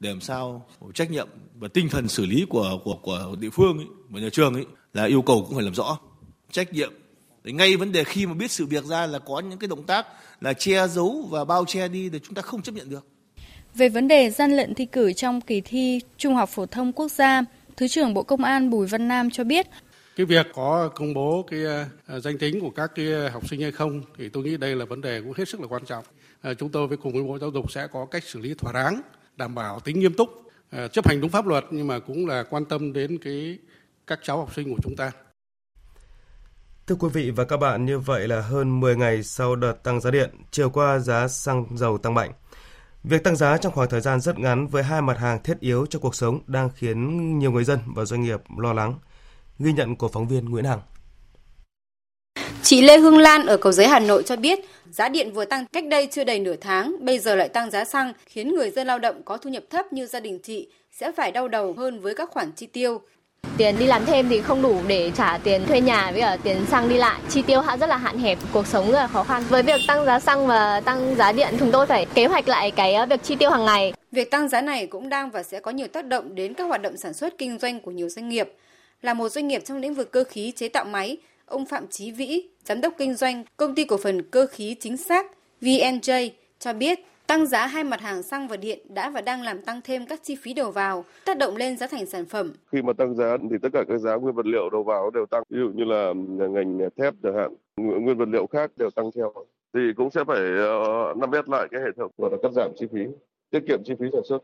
để 0.00 0.08
làm 0.08 0.20
sao 0.20 0.66
trách 0.94 1.10
nhiệm 1.10 1.28
và 1.54 1.68
tinh 1.68 1.88
thần 1.88 2.08
xử 2.08 2.26
lý 2.26 2.46
của 2.48 2.80
của 2.84 2.94
của 3.02 3.36
địa 3.40 3.50
phương 3.50 3.78
ấy, 3.78 3.86
và 4.08 4.20
nhà 4.20 4.28
trường 4.32 4.54
ấy 4.54 4.66
là 4.94 5.04
yêu 5.04 5.22
cầu 5.22 5.44
cũng 5.46 5.54
phải 5.54 5.64
làm 5.64 5.74
rõ 5.74 5.98
trách 6.50 6.72
nhiệm 6.72 6.92
để 7.44 7.52
ngay 7.52 7.76
vấn 7.76 7.92
đề 7.92 8.04
khi 8.04 8.26
mà 8.26 8.34
biết 8.34 8.50
sự 8.50 8.66
việc 8.66 8.84
ra 8.84 9.06
là 9.06 9.18
có 9.18 9.40
những 9.40 9.58
cái 9.58 9.68
động 9.68 9.82
tác 9.82 10.06
là 10.40 10.52
che 10.52 10.88
giấu 10.88 11.26
và 11.30 11.44
bao 11.44 11.64
che 11.64 11.88
đi 11.88 12.10
để 12.10 12.18
chúng 12.18 12.34
ta 12.34 12.42
không 12.42 12.62
chấp 12.62 12.74
nhận 12.74 12.90
được. 12.90 13.06
Về 13.74 13.88
vấn 13.88 14.08
đề 14.08 14.30
gian 14.30 14.52
lận 14.52 14.74
thi 14.74 14.86
cử 14.86 15.12
trong 15.12 15.40
kỳ 15.40 15.60
thi 15.60 16.00
Trung 16.16 16.34
học 16.34 16.48
phổ 16.48 16.66
thông 16.66 16.92
quốc 16.92 17.10
gia, 17.10 17.44
Thứ 17.76 17.88
trưởng 17.88 18.14
Bộ 18.14 18.22
Công 18.22 18.44
an 18.44 18.70
Bùi 18.70 18.86
Văn 18.86 19.08
Nam 19.08 19.30
cho 19.30 19.44
biết 19.44 19.66
cái 20.16 20.26
việc 20.26 20.46
có 20.54 20.90
công 20.94 21.14
bố 21.14 21.46
cái 21.50 21.60
uh, 22.16 22.22
danh 22.22 22.38
tính 22.38 22.60
của 22.60 22.70
các 22.70 22.90
cái 22.94 23.30
học 23.32 23.48
sinh 23.48 23.60
hay 23.60 23.72
không 23.72 24.02
thì 24.18 24.28
tôi 24.28 24.44
nghĩ 24.44 24.56
đây 24.56 24.76
là 24.76 24.84
vấn 24.84 25.00
đề 25.00 25.20
cũng 25.20 25.32
hết 25.36 25.48
sức 25.48 25.60
là 25.60 25.66
quan 25.66 25.84
trọng. 25.86 26.04
Uh, 26.50 26.58
chúng 26.58 26.68
tôi 26.68 26.86
với 26.86 26.96
cùng 26.96 27.12
với 27.12 27.22
Bộ 27.22 27.38
Giáo 27.38 27.50
dục 27.50 27.72
sẽ 27.72 27.86
có 27.92 28.06
cách 28.06 28.24
xử 28.24 28.40
lý 28.40 28.54
thỏa 28.54 28.72
đáng, 28.72 29.02
đảm 29.36 29.54
bảo 29.54 29.80
tính 29.80 30.00
nghiêm 30.00 30.14
túc, 30.14 30.30
ờ, 30.70 30.88
chấp 30.88 31.08
hành 31.08 31.20
đúng 31.20 31.30
pháp 31.30 31.46
luật 31.46 31.64
nhưng 31.70 31.86
mà 31.86 31.98
cũng 31.98 32.26
là 32.26 32.44
quan 32.50 32.64
tâm 32.64 32.92
đến 32.92 33.18
cái 33.18 33.58
các 34.06 34.20
cháu 34.22 34.38
học 34.38 34.54
sinh 34.54 34.74
của 34.74 34.80
chúng 34.82 34.96
ta. 34.96 35.12
Thưa 36.86 36.94
quý 36.94 37.08
vị 37.12 37.30
và 37.30 37.44
các 37.44 37.56
bạn, 37.56 37.86
như 37.86 37.98
vậy 37.98 38.28
là 38.28 38.40
hơn 38.40 38.80
10 38.80 38.96
ngày 38.96 39.22
sau 39.22 39.56
đợt 39.56 39.82
tăng 39.82 40.00
giá 40.00 40.10
điện, 40.10 40.30
chiều 40.50 40.70
qua 40.70 40.98
giá 40.98 41.28
xăng 41.28 41.66
dầu 41.76 41.98
tăng 41.98 42.14
mạnh. 42.14 42.32
Việc 43.04 43.24
tăng 43.24 43.36
giá 43.36 43.56
trong 43.56 43.72
khoảng 43.72 43.88
thời 43.88 44.00
gian 44.00 44.20
rất 44.20 44.38
ngắn 44.38 44.66
với 44.66 44.82
hai 44.82 45.02
mặt 45.02 45.18
hàng 45.18 45.42
thiết 45.42 45.60
yếu 45.60 45.86
cho 45.86 45.98
cuộc 45.98 46.14
sống 46.14 46.40
đang 46.46 46.70
khiến 46.70 47.38
nhiều 47.38 47.52
người 47.52 47.64
dân 47.64 47.78
và 47.86 48.04
doanh 48.04 48.22
nghiệp 48.22 48.40
lo 48.58 48.72
lắng. 48.72 48.94
Ghi 49.58 49.72
nhận 49.72 49.96
của 49.96 50.08
phóng 50.08 50.28
viên 50.28 50.44
Nguyễn 50.44 50.64
Hằng. 50.64 50.80
Chị 52.62 52.82
Lê 52.82 52.98
Hương 52.98 53.18
Lan 53.18 53.46
ở 53.46 53.56
cầu 53.56 53.72
giấy 53.72 53.86
Hà 53.86 54.00
Nội 54.00 54.22
cho 54.22 54.36
biết, 54.36 54.58
giá 54.90 55.08
điện 55.08 55.32
vừa 55.32 55.44
tăng 55.44 55.66
cách 55.72 55.84
đây 55.86 56.08
chưa 56.10 56.24
đầy 56.24 56.38
nửa 56.38 56.56
tháng, 56.60 56.96
bây 57.00 57.18
giờ 57.18 57.34
lại 57.34 57.48
tăng 57.48 57.70
giá 57.70 57.84
xăng, 57.84 58.12
khiến 58.26 58.54
người 58.54 58.70
dân 58.70 58.86
lao 58.86 58.98
động 58.98 59.22
có 59.24 59.36
thu 59.36 59.50
nhập 59.50 59.62
thấp 59.70 59.92
như 59.92 60.06
gia 60.06 60.20
đình 60.20 60.38
chị 60.38 60.68
sẽ 60.92 61.12
phải 61.12 61.32
đau 61.32 61.48
đầu 61.48 61.74
hơn 61.78 62.00
với 62.00 62.14
các 62.14 62.30
khoản 62.30 62.52
chi 62.52 62.66
tiêu. 62.66 63.00
Tiền 63.56 63.78
đi 63.78 63.86
làm 63.86 64.04
thêm 64.06 64.28
thì 64.28 64.40
không 64.40 64.62
đủ 64.62 64.76
để 64.86 65.10
trả 65.16 65.38
tiền 65.38 65.66
thuê 65.66 65.80
nhà 65.80 66.10
với 66.12 66.20
cả 66.20 66.36
tiền 66.42 66.66
xăng 66.70 66.88
đi 66.88 66.96
lại. 66.96 67.20
Chi 67.28 67.42
tiêu 67.42 67.62
rất 67.80 67.86
là 67.86 67.96
hạn 67.96 68.18
hẹp, 68.18 68.38
cuộc 68.52 68.66
sống 68.66 68.90
rất 68.90 68.98
là 68.98 69.06
khó 69.06 69.24
khăn. 69.24 69.42
Với 69.48 69.62
việc 69.62 69.80
tăng 69.86 70.04
giá 70.04 70.20
xăng 70.20 70.46
và 70.46 70.80
tăng 70.80 71.14
giá 71.16 71.32
điện, 71.32 71.54
chúng 71.58 71.70
tôi 71.70 71.86
phải 71.86 72.06
kế 72.14 72.26
hoạch 72.26 72.48
lại 72.48 72.70
cái 72.70 72.94
ờ, 72.94 73.06
việc 73.06 73.22
chi 73.22 73.36
tiêu 73.36 73.50
hàng 73.50 73.64
ngày. 73.64 73.92
Việc 74.12 74.30
tăng 74.30 74.48
giá 74.48 74.60
này 74.60 74.86
cũng 74.86 75.08
đang 75.08 75.30
và 75.30 75.42
sẽ 75.42 75.60
có 75.60 75.70
nhiều 75.70 75.86
tác 75.88 76.04
động 76.04 76.34
đến 76.34 76.54
các 76.54 76.64
hoạt 76.64 76.82
động 76.82 76.96
sản 76.96 77.14
xuất 77.14 77.38
kinh 77.38 77.58
doanh 77.58 77.80
của 77.80 77.90
nhiều 77.90 78.08
doanh 78.08 78.28
nghiệp. 78.28 78.52
Là 79.02 79.14
một 79.14 79.28
doanh 79.28 79.48
nghiệp 79.48 79.62
trong 79.64 79.78
lĩnh 79.78 79.94
vực 79.94 80.10
cơ 80.10 80.24
khí 80.24 80.52
chế 80.56 80.68
tạo 80.68 80.84
máy, 80.84 81.16
ông 81.50 81.66
Phạm 81.66 81.86
Chí 81.86 82.10
Vĩ, 82.10 82.48
giám 82.64 82.80
đốc 82.80 82.94
kinh 82.98 83.14
doanh 83.14 83.44
công 83.56 83.74
ty 83.74 83.84
cổ 83.84 83.96
phần 83.96 84.22
cơ 84.22 84.46
khí 84.46 84.76
chính 84.80 84.96
xác 84.96 85.26
VNJ 85.60 86.30
cho 86.58 86.72
biết 86.72 87.00
Tăng 87.30 87.46
giá 87.46 87.66
hai 87.66 87.84
mặt 87.84 88.00
hàng 88.00 88.22
xăng 88.22 88.48
và 88.48 88.56
điện 88.56 88.78
đã 88.88 89.10
và 89.10 89.20
đang 89.20 89.42
làm 89.42 89.62
tăng 89.62 89.80
thêm 89.84 90.06
các 90.06 90.20
chi 90.22 90.36
phí 90.42 90.54
đầu 90.54 90.70
vào, 90.70 91.04
tác 91.24 91.38
động 91.38 91.56
lên 91.56 91.76
giá 91.76 91.86
thành 91.86 92.06
sản 92.06 92.26
phẩm. 92.26 92.52
Khi 92.72 92.82
mà 92.82 92.92
tăng 92.92 93.14
giá 93.14 93.36
thì 93.50 93.56
tất 93.62 93.68
cả 93.72 93.84
các 93.88 93.98
giá 93.98 94.14
nguyên 94.14 94.34
vật 94.34 94.46
liệu 94.46 94.70
đầu 94.70 94.82
vào 94.82 95.10
đều 95.10 95.26
tăng, 95.26 95.42
ví 95.50 95.58
dụ 95.60 95.70
như 95.74 95.84
là 95.84 96.12
ngành 96.48 96.78
thép 96.96 97.14
chẳng 97.22 97.36
hạn, 97.36 97.54
nguyên 97.76 98.18
vật 98.18 98.28
liệu 98.28 98.46
khác 98.46 98.70
đều 98.76 98.90
tăng 98.90 99.10
theo. 99.16 99.32
Thì 99.74 99.80
cũng 99.96 100.10
sẽ 100.10 100.24
phải 100.26 100.40
uh, 100.40 101.16
nắm 101.16 101.30
bắt 101.30 101.48
lại 101.48 101.68
cái 101.70 101.80
hệ 101.80 101.88
thống 101.96 102.10
và 102.18 102.28
cắt 102.42 102.52
giảm 102.52 102.70
chi 102.76 102.86
phí, 102.92 103.00
tiết 103.50 103.60
kiệm 103.68 103.84
chi 103.84 103.94
phí 104.00 104.06
sản 104.12 104.22
xuất. 104.28 104.38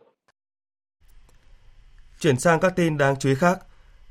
Chuyển 2.21 2.39
sang 2.39 2.61
các 2.61 2.73
tin 2.77 2.99
đáng 2.99 3.15
chú 3.19 3.29
ý 3.29 3.35
khác. 3.35 3.59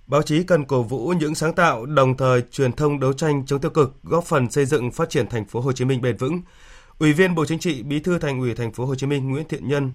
Báo 0.08 0.22
chí 0.22 0.44
cần 0.44 0.66
cổ 0.66 0.84
vũ 0.84 1.14
những 1.20 1.36
sáng 1.36 1.54
tạo, 1.54 1.86
đồng 1.86 2.18
thời 2.18 2.42
truyền 2.42 2.72
thông 2.72 3.00
đấu 3.00 3.14
tranh 3.14 3.46
chống 3.46 3.62
tiêu 3.62 3.72
cực, 3.72 4.04
góp 4.04 4.24
phần 4.24 4.52
xây 4.52 4.66
dựng 4.66 4.92
phát 4.92 5.10
triển 5.10 5.28
thành 5.28 5.46
phố 5.46 5.60
Hồ 5.60 5.72
Chí 5.72 5.86
Minh 5.86 6.02
bền 6.02 6.18
vững. 6.18 6.42
Ủy 7.00 7.14
viên 7.14 7.36
Bộ 7.36 7.46
Chính 7.46 7.60
trị, 7.60 7.84
Bí 7.84 8.00
thư 8.00 8.20
Thành 8.20 8.40
ủy 8.40 8.56
thành 8.56 8.74
phố 8.74 8.86
Hồ 8.86 8.96
Chí 8.96 9.08
Minh 9.08 9.30
Nguyễn 9.30 9.48
Thiện 9.48 9.68
Nhân 9.68 9.92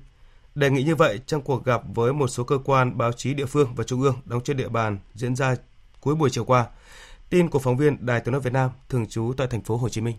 đề 0.54 0.70
nghị 0.70 0.82
như 0.82 0.94
vậy 0.94 1.20
trong 1.26 1.42
cuộc 1.42 1.64
gặp 1.64 1.82
với 1.94 2.12
một 2.12 2.28
số 2.28 2.44
cơ 2.44 2.58
quan 2.64 2.98
báo 2.98 3.12
chí 3.12 3.34
địa 3.34 3.46
phương 3.46 3.74
và 3.74 3.84
trung 3.84 4.02
ương 4.02 4.14
đóng 4.24 4.40
trên 4.44 4.56
địa 4.56 4.68
bàn 4.68 4.98
diễn 5.14 5.36
ra 5.36 5.56
cuối 6.00 6.14
buổi 6.14 6.30
chiều 6.30 6.44
qua. 6.44 6.66
Tin 7.30 7.48
của 7.48 7.58
phóng 7.58 7.76
viên 7.76 8.06
Đài 8.06 8.20
Tiếng 8.20 8.32
nói 8.32 8.40
Việt 8.40 8.52
Nam 8.52 8.70
thường 8.88 9.06
trú 9.06 9.32
tại 9.36 9.46
thành 9.46 9.62
phố 9.62 9.76
Hồ 9.76 9.88
Chí 9.88 10.00
Minh. 10.00 10.16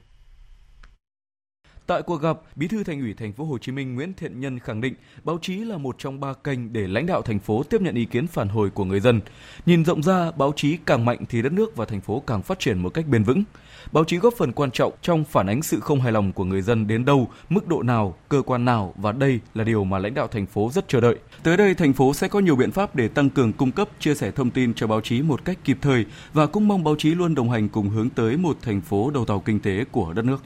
Tại 1.92 2.02
cuộc 2.02 2.22
gặp, 2.22 2.38
Bí 2.56 2.68
thư 2.68 2.84
Thành 2.84 3.02
ủy 3.02 3.14
Thành 3.14 3.34
phố 3.34 3.46
Hồ 3.46 3.58
Chí 3.58 3.72
Minh 3.72 3.96
Nguyễn 3.96 4.14
Thiện 4.14 4.40
Nhân 4.40 4.60
khẳng 4.60 4.82
định 4.82 4.94
báo 5.24 5.40
chí 5.42 5.58
là 5.58 5.78
một 5.78 5.96
trong 6.00 6.20
ba 6.20 6.34
kênh 6.34 6.74
để 6.74 6.88
lãnh 6.88 7.06
đạo 7.06 7.22
thành 7.22 7.40
phố 7.40 7.64
tiếp 7.64 7.82
nhận 7.82 7.96
ý 7.96 8.06
kiến 8.06 8.28
phản 8.28 8.48
hồi 8.48 8.70
của 8.70 8.86
người 8.86 9.00
dân. 9.00 9.22
Nhìn 9.66 9.86
rộng 9.86 10.04
ra, 10.04 10.32
báo 10.32 10.54
chí 10.56 10.78
càng 10.86 11.06
mạnh 11.06 11.26
thì 11.30 11.42
đất 11.42 11.52
nước 11.52 11.76
và 11.76 11.86
thành 11.86 12.02
phố 12.02 12.24
càng 12.28 12.42
phát 12.42 12.60
triển 12.60 12.80
một 12.80 12.90
cách 12.90 13.08
bền 13.08 13.24
vững. 13.24 13.44
Báo 13.92 14.04
chí 14.04 14.18
góp 14.18 14.34
phần 14.38 14.52
quan 14.52 14.72
trọng 14.72 14.94
trong 15.02 15.24
phản 15.24 15.48
ánh 15.48 15.62
sự 15.62 15.80
không 15.80 16.02
hài 16.02 16.12
lòng 16.12 16.32
của 16.32 16.46
người 16.46 16.62
dân 16.62 16.88
đến 16.88 17.06
đâu, 17.06 17.30
mức 17.50 17.68
độ 17.68 17.84
nào, 17.84 18.16
cơ 18.30 18.42
quan 18.42 18.66
nào 18.66 18.94
và 18.98 19.12
đây 19.12 19.40
là 19.54 19.64
điều 19.64 19.84
mà 19.84 20.00
lãnh 20.00 20.14
đạo 20.14 20.28
thành 20.28 20.46
phố 20.46 20.70
rất 20.74 20.88
chờ 20.88 21.02
đợi. 21.02 21.16
Tới 21.44 21.58
đây, 21.58 21.76
thành 21.76 21.94
phố 21.94 22.14
sẽ 22.14 22.28
có 22.28 22.40
nhiều 22.40 22.56
biện 22.56 22.72
pháp 22.72 22.96
để 22.96 23.08
tăng 23.08 23.30
cường 23.30 23.54
cung 23.54 23.72
cấp, 23.72 23.90
chia 24.00 24.16
sẻ 24.16 24.32
thông 24.32 24.52
tin 24.52 24.74
cho 24.74 24.88
báo 24.88 25.02
chí 25.02 25.22
một 25.22 25.46
cách 25.46 25.58
kịp 25.64 25.78
thời 25.82 26.06
và 26.34 26.46
cũng 26.46 26.68
mong 26.68 26.84
báo 26.84 26.96
chí 26.98 27.16
luôn 27.16 27.36
đồng 27.36 27.50
hành 27.50 27.70
cùng 27.70 27.90
hướng 27.90 28.10
tới 28.10 28.38
một 28.38 28.58
thành 28.62 28.82
phố 28.82 29.12
đầu 29.12 29.26
tàu 29.26 29.40
kinh 29.40 29.60
tế 29.60 29.86
của 29.92 30.14
đất 30.14 30.26
nước. 30.26 30.42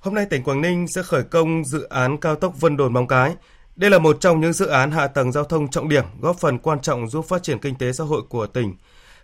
Hôm 0.00 0.14
nay 0.14 0.26
tỉnh 0.30 0.42
Quảng 0.42 0.60
Ninh 0.60 0.88
sẽ 0.88 1.02
khởi 1.02 1.22
công 1.22 1.64
dự 1.64 1.82
án 1.82 2.18
cao 2.18 2.34
tốc 2.34 2.60
Vân 2.60 2.76
Đồn 2.76 2.92
Móng 2.92 3.06
Cái. 3.06 3.36
Đây 3.76 3.90
là 3.90 3.98
một 3.98 4.16
trong 4.20 4.40
những 4.40 4.52
dự 4.52 4.66
án 4.66 4.90
hạ 4.90 5.06
tầng 5.06 5.32
giao 5.32 5.44
thông 5.44 5.68
trọng 5.68 5.88
điểm 5.88 6.04
góp 6.20 6.36
phần 6.36 6.58
quan 6.58 6.80
trọng 6.80 7.08
giúp 7.08 7.24
phát 7.24 7.42
triển 7.42 7.58
kinh 7.58 7.74
tế 7.74 7.92
xã 7.92 8.04
hội 8.04 8.22
của 8.28 8.46
tỉnh. 8.46 8.74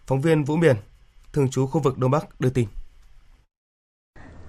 Phóng 0.06 0.20
viên 0.20 0.44
Vũ 0.44 0.56
Miền, 0.56 0.76
thường 1.32 1.50
trú 1.50 1.66
khu 1.66 1.80
vực 1.80 1.98
Đông 1.98 2.10
Bắc 2.10 2.40
đưa 2.40 2.50
tin. 2.50 2.66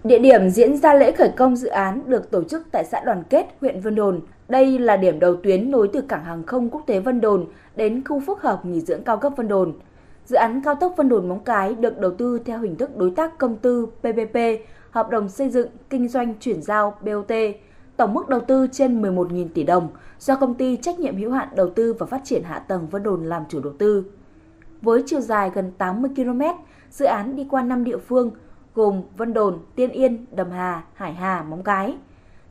Địa 0.04 0.20
điểm 0.20 0.50
diễn 0.50 0.78
ra 0.78 0.94
lễ 0.94 1.12
khởi 1.12 1.30
công 1.38 1.56
dự 1.56 1.68
án 1.68 2.10
được 2.10 2.32
tổ 2.32 2.44
chức 2.44 2.68
tại 2.72 2.86
xã 2.92 3.00
Đoàn 3.06 3.24
Kết, 3.30 3.46
huyện 3.62 3.82
Vân 3.82 3.96
Đồn. 3.96 4.22
Đây 4.50 4.80
là 4.80 4.98
điểm 4.98 5.20
đầu 5.20 5.36
tuyến 5.44 5.72
nối 5.72 5.90
từ 5.94 6.02
cảng 6.02 6.26
hàng 6.26 6.44
không 6.44 6.70
quốc 6.70 6.84
tế 6.88 7.00
Vân 7.00 7.22
Đồn 7.22 7.46
đến 7.76 8.04
khu 8.04 8.22
phức 8.28 8.42
hợp 8.42 8.66
nghỉ 8.66 8.82
dưỡng 8.82 9.04
cao 9.04 9.18
cấp 9.18 9.34
Vân 9.38 9.48
Đồn. 9.48 9.74
Dự 10.26 10.36
án 10.36 10.62
cao 10.66 10.76
tốc 10.76 10.94
Vân 10.98 11.10
Đồn 11.10 11.30
Móng 11.30 11.44
Cái 11.44 11.76
được 11.76 12.00
đầu 12.00 12.12
tư 12.18 12.40
theo 12.46 12.60
hình 12.60 12.76
thức 12.76 12.98
đối 12.98 13.12
tác 13.12 13.38
công 13.38 13.58
tư 13.58 13.86
PPP 13.86 14.38
hợp 14.98 15.10
đồng 15.10 15.30
xây 15.30 15.50
dựng, 15.50 15.70
kinh 15.90 16.08
doanh 16.08 16.34
chuyển 16.40 16.62
giao 16.62 16.96
BOT, 17.02 17.32
tổng 17.98 18.14
mức 18.14 18.30
đầu 18.30 18.40
tư 18.40 18.68
trên 18.72 19.02
11.000 19.02 19.48
tỷ 19.54 19.64
đồng 19.64 19.90
do 20.20 20.36
công 20.36 20.54
ty 20.54 20.78
trách 20.78 21.00
nhiệm 21.00 21.18
hữu 21.18 21.32
hạn 21.32 21.48
đầu 21.56 21.70
tư 21.70 21.94
và 21.94 22.06
phát 22.06 22.22
triển 22.24 22.44
hạ 22.44 22.60
tầng 22.60 22.88
Vân 22.88 23.04
Đồn 23.04 23.26
làm 23.26 23.44
chủ 23.50 23.60
đầu 23.60 23.74
tư. 23.80 24.06
Với 24.82 25.04
chiều 25.06 25.22
dài 25.22 25.52
gần 25.54 25.72
80 25.78 26.12
km, 26.16 26.42
dự 26.90 27.06
án 27.06 27.36
đi 27.36 27.48
qua 27.50 27.62
5 27.64 27.84
địa 27.84 27.98
phương 27.98 28.32
gồm 28.76 29.02
Vân 29.18 29.34
Đồn, 29.34 29.60
Tiên 29.76 29.90
Yên, 29.90 30.26
Đầm 30.32 30.52
Hà, 30.52 30.84
Hải 30.94 31.14
Hà, 31.14 31.44
Móng 31.44 31.64
Cái. 31.64 31.98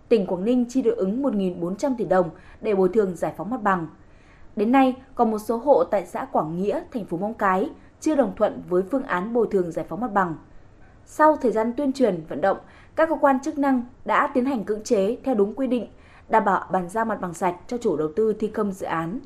Tỉnh 0.09 0.27
Quảng 0.27 0.45
Ninh 0.45 0.65
chi 0.69 0.83
được 0.83 0.97
ứng 0.97 1.23
1.400 1.23 1.95
tỷ 1.99 2.05
đồng 2.05 2.31
để 2.61 2.75
bồi 2.75 2.89
thường 2.89 3.17
giải 3.17 3.33
phóng 3.37 3.51
mặt 3.51 3.63
bằng. 3.63 3.87
Đến 4.57 4.73
nay, 4.73 4.97
còn 5.15 5.31
một 5.31 5.39
số 5.39 5.57
hộ 5.57 5.85
tại 5.85 6.07
xã 6.07 6.25
Quảng 6.25 6.57
Nghĩa, 6.57 6.83
thành 6.93 7.05
phố 7.05 7.17
Móng 7.17 7.35
Cái 7.35 7.71
chưa 8.01 8.17
đồng 8.17 8.33
thuận 8.37 8.63
với 8.69 8.83
phương 8.91 9.03
án 9.03 9.33
bồi 9.33 9.47
thường 9.51 9.73
giải 9.73 9.85
phóng 9.89 10.01
mặt 10.01 10.13
bằng. 10.13 10.35
Sau 11.09 11.37
thời 11.37 11.53
gian 11.53 11.73
tuyên 11.77 11.93
truyền, 11.93 12.25
vận 12.29 12.41
động, 12.41 12.57
các 12.97 13.09
cơ 13.09 13.15
quan 13.21 13.41
chức 13.41 13.59
năng 13.59 13.85
đã 14.05 14.31
tiến 14.35 14.45
hành 14.45 14.65
cưỡng 14.65 14.85
chế 14.85 15.17
theo 15.25 15.35
đúng 15.35 15.55
quy 15.55 15.67
định, 15.67 15.87
đảm 16.29 16.45
bảo 16.45 16.67
bàn 16.73 16.89
giao 16.89 17.05
mặt 17.05 17.21
bằng 17.21 17.35
sạch 17.35 17.55
cho 17.67 17.79
chủ 17.79 17.97
đầu 17.97 18.09
tư 18.17 18.33
thi 18.33 18.49
công 18.49 18.73
dự 18.73 18.87
án. 18.87 19.21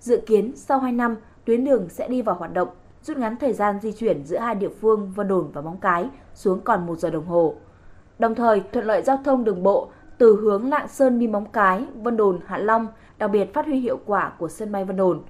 Dự 0.00 0.20
kiến 0.26 0.52
sau 0.56 0.78
2 0.78 0.92
năm, 0.92 1.16
tuyến 1.44 1.64
đường 1.64 1.88
sẽ 1.88 2.08
đi 2.08 2.22
vào 2.22 2.34
hoạt 2.34 2.54
động, 2.54 2.68
rút 3.02 3.16
ngắn 3.16 3.36
thời 3.36 3.52
gian 3.52 3.80
di 3.82 3.92
chuyển 3.92 4.24
giữa 4.24 4.38
hai 4.38 4.54
địa 4.54 4.68
phương 4.80 5.12
Vân 5.14 5.28
Đồn 5.28 5.50
và 5.52 5.60
Móng 5.60 5.78
Cái 5.80 6.08
xuống 6.34 6.60
còn 6.60 6.86
1 6.86 6.98
giờ 6.98 7.10
đồng 7.10 7.26
hồ. 7.26 7.54
Đồng 8.18 8.34
thời, 8.34 8.62
thuận 8.72 8.86
lợi 8.86 9.02
giao 9.02 9.18
thông 9.24 9.44
đường 9.44 9.62
bộ 9.62 9.88
từ 10.18 10.36
hướng 10.36 10.68
Lạng 10.68 10.88
Sơn 10.88 11.18
đi 11.18 11.26
Móng 11.26 11.46
Cái, 11.52 11.86
Vân 12.02 12.16
Đồn, 12.16 12.40
Hạ 12.46 12.58
Long, 12.58 12.86
đặc 13.18 13.30
biệt 13.30 13.54
phát 13.54 13.66
huy 13.66 13.80
hiệu 13.80 13.98
quả 14.06 14.32
của 14.38 14.48
sân 14.48 14.72
bay 14.72 14.84
Vân 14.84 14.96
Đồn. 14.96 15.22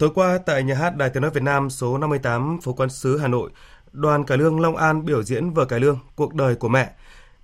Tối 0.00 0.10
qua 0.14 0.38
tại 0.38 0.62
nhà 0.62 0.74
hát 0.74 0.96
Đài 0.96 1.10
Tiếng 1.10 1.22
nói 1.22 1.30
Việt 1.30 1.42
Nam 1.42 1.70
số 1.70 1.98
58 1.98 2.60
phố 2.60 2.72
Quán 2.72 2.90
Sứ 2.90 3.18
Hà 3.18 3.28
Nội, 3.28 3.50
đoàn 3.92 4.24
cải 4.24 4.38
lương 4.38 4.60
Long 4.60 4.76
An 4.76 5.04
biểu 5.04 5.22
diễn 5.22 5.50
vở 5.50 5.64
cải 5.64 5.80
lương 5.80 5.98
Cuộc 6.14 6.34
đời 6.34 6.54
của 6.54 6.68
mẹ. 6.68 6.90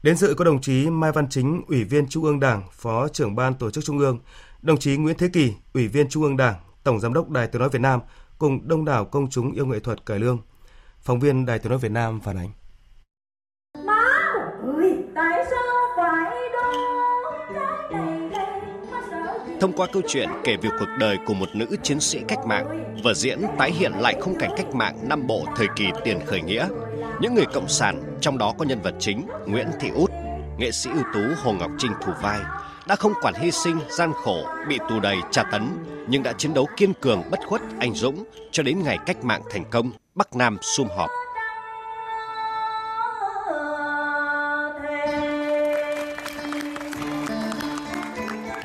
Đến 0.03 0.17
dự 0.17 0.35
có 0.35 0.45
đồng 0.45 0.61
chí 0.61 0.91
Mai 0.91 1.13
Văn 1.13 1.29
Chính, 1.29 1.63
Ủy 1.69 1.85
viên 1.85 2.09
Trung 2.09 2.25
ương 2.25 2.41
Đảng, 2.41 2.63
Phó 2.73 3.09
trưởng 3.09 3.37
ban 3.37 3.55
tổ 3.55 3.71
chức 3.71 3.85
Trung 3.85 3.99
ương, 3.99 4.19
đồng 4.63 4.79
chí 4.79 4.97
Nguyễn 4.97 5.17
Thế 5.19 5.29
Kỳ, 5.33 5.53
Ủy 5.75 5.89
viên 5.89 6.09
Trung 6.09 6.23
ương 6.23 6.37
Đảng, 6.37 6.55
Tổng 6.83 7.01
giám 7.01 7.13
đốc 7.13 7.31
Đài 7.31 7.47
Tiếng 7.47 7.61
nói 7.61 7.69
Việt 7.69 7.81
Nam 7.81 8.01
cùng 8.39 8.69
đông 8.69 8.85
đảo 8.85 9.05
công 9.05 9.31
chúng 9.31 9.53
yêu 9.53 9.67
nghệ 9.67 9.81
thuật 9.81 10.07
cải 10.07 10.19
lương. 10.19 10.39
Phóng 11.01 11.21
viên 11.21 11.47
Đài 11.47 11.59
Tiếng 11.59 11.71
nói 11.71 11.79
Việt 11.79 11.93
Nam 11.93 12.21
phản 12.21 12.37
ánh. 12.39 12.51
Thông 19.61 19.73
qua 19.73 19.87
câu 19.93 20.03
chuyện 20.09 20.29
kể 20.45 20.57
về 20.57 20.71
cuộc 20.79 20.89
đời 20.99 21.19
của 21.27 21.35
một 21.35 21.49
nữ 21.55 21.67
chiến 21.83 22.01
sĩ 22.01 22.21
cách 22.29 22.39
mạng, 22.47 22.95
vở 23.03 23.15
diễn 23.15 23.41
tái 23.59 23.73
hiện 23.73 23.93
lại 23.93 24.15
khung 24.21 24.39
cảnh 24.39 24.51
cách 24.57 24.75
mạng 24.75 24.99
Nam 25.09 25.27
Bộ 25.27 25.45
thời 25.57 25.67
kỳ 25.77 25.87
tiền 26.05 26.19
khởi 26.27 26.41
nghĩa. 26.41 26.69
Những 27.21 27.35
người 27.35 27.45
cộng 27.55 27.69
sản, 27.69 28.03
trong 28.21 28.39
đó 28.39 28.55
có 28.59 28.65
nhân 28.65 28.83
vật 28.83 28.95
chính 28.99 29.27
Nguyễn 29.47 29.67
Thị 29.81 29.91
Út, 29.95 30.11
nghệ 30.59 30.73
sĩ 30.73 30.91
ưu 30.91 31.03
tú 31.15 31.21
Hồ 31.43 31.53
Ngọc 31.53 31.71
Trinh 31.79 31.93
thủ 32.03 32.13
vai, 32.23 32.41
đã 32.87 32.97
không 32.97 33.13
quản 33.23 33.35
hy 33.35 33.51
sinh, 33.51 33.79
gian 33.91 34.13
khổ, 34.13 34.47
bị 34.69 34.79
tù 34.89 35.01
đầy, 35.01 35.17
tra 35.31 35.43
tấn, 35.53 35.69
nhưng 36.09 36.23
đã 36.23 36.33
chiến 36.33 36.55
đấu 36.55 36.67
kiên 36.77 36.93
cường, 37.01 37.23
bất 37.31 37.41
khuất, 37.47 37.63
anh 37.79 37.95
dũng 37.95 38.25
cho 38.53 38.63
đến 38.63 38.83
ngày 38.83 38.99
cách 39.07 39.25
mạng 39.25 39.43
thành 39.51 39.65
công, 39.71 39.91
Bắc 40.15 40.37
Nam 40.37 40.59
sum 40.63 40.89
họp. 40.97 41.11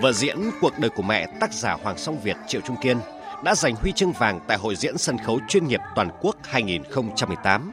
Vở 0.01 0.11
diễn 0.13 0.37
Cuộc 0.61 0.79
đời 0.79 0.89
của 0.89 1.03
mẹ 1.03 1.27
tác 1.39 1.53
giả 1.53 1.73
Hoàng 1.83 1.97
Song 1.97 2.19
Việt 2.19 2.37
Triệu 2.47 2.61
Trung 2.61 2.75
Kiên 2.81 2.97
đã 3.43 3.55
giành 3.55 3.75
huy 3.75 3.91
chương 3.91 4.11
vàng 4.11 4.39
tại 4.47 4.57
Hội 4.57 4.75
diễn 4.75 4.97
sân 4.97 5.17
khấu 5.17 5.39
chuyên 5.47 5.67
nghiệp 5.67 5.79
toàn 5.95 6.09
quốc 6.21 6.35
2018. 6.43 7.71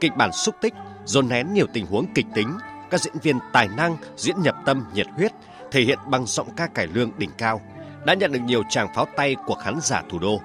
Kịch 0.00 0.16
bản 0.16 0.32
xúc 0.32 0.54
tích, 0.60 0.74
dồn 1.04 1.28
nén 1.28 1.54
nhiều 1.54 1.66
tình 1.72 1.86
huống 1.86 2.06
kịch 2.14 2.26
tính, 2.34 2.56
các 2.90 3.00
diễn 3.00 3.14
viên 3.22 3.38
tài 3.52 3.68
năng 3.68 3.96
diễn 4.16 4.42
nhập 4.42 4.56
tâm 4.66 4.84
nhiệt 4.94 5.06
huyết, 5.16 5.32
thể 5.70 5.82
hiện 5.82 5.98
bằng 6.06 6.26
giọng 6.26 6.48
ca 6.56 6.66
cải 6.66 6.86
lương 6.86 7.10
đỉnh 7.18 7.30
cao, 7.38 7.60
đã 8.04 8.14
nhận 8.14 8.32
được 8.32 8.42
nhiều 8.44 8.62
tràng 8.70 8.94
pháo 8.94 9.06
tay 9.16 9.36
của 9.46 9.54
khán 9.54 9.78
giả 9.82 10.02
thủ 10.10 10.18
đô. 10.18 10.40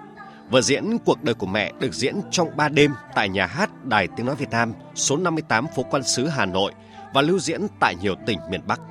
Vở 0.49 0.61
diễn 0.61 0.97
Cuộc 1.05 1.23
đời 1.23 1.35
của 1.35 1.47
mẹ 1.47 1.71
được 1.79 1.93
diễn 1.93 2.15
trong 2.31 2.57
3 2.57 2.69
đêm 2.69 2.93
tại 3.15 3.29
nhà 3.29 3.45
hát 3.45 3.85
Đài 3.85 4.07
Tiếng 4.07 4.25
Nói 4.25 4.35
Việt 4.35 4.49
Nam 4.49 4.73
số 4.95 5.17
58 5.17 5.67
phố 5.75 5.83
Quan 5.83 6.03
Sứ 6.03 6.27
Hà 6.27 6.45
Nội 6.45 6.71
và 7.13 7.21
lưu 7.21 7.39
diễn 7.39 7.61
tại 7.79 7.95
nhiều 8.01 8.15
tỉnh 8.25 8.39
miền 8.49 8.61
Bắc. 8.67 8.81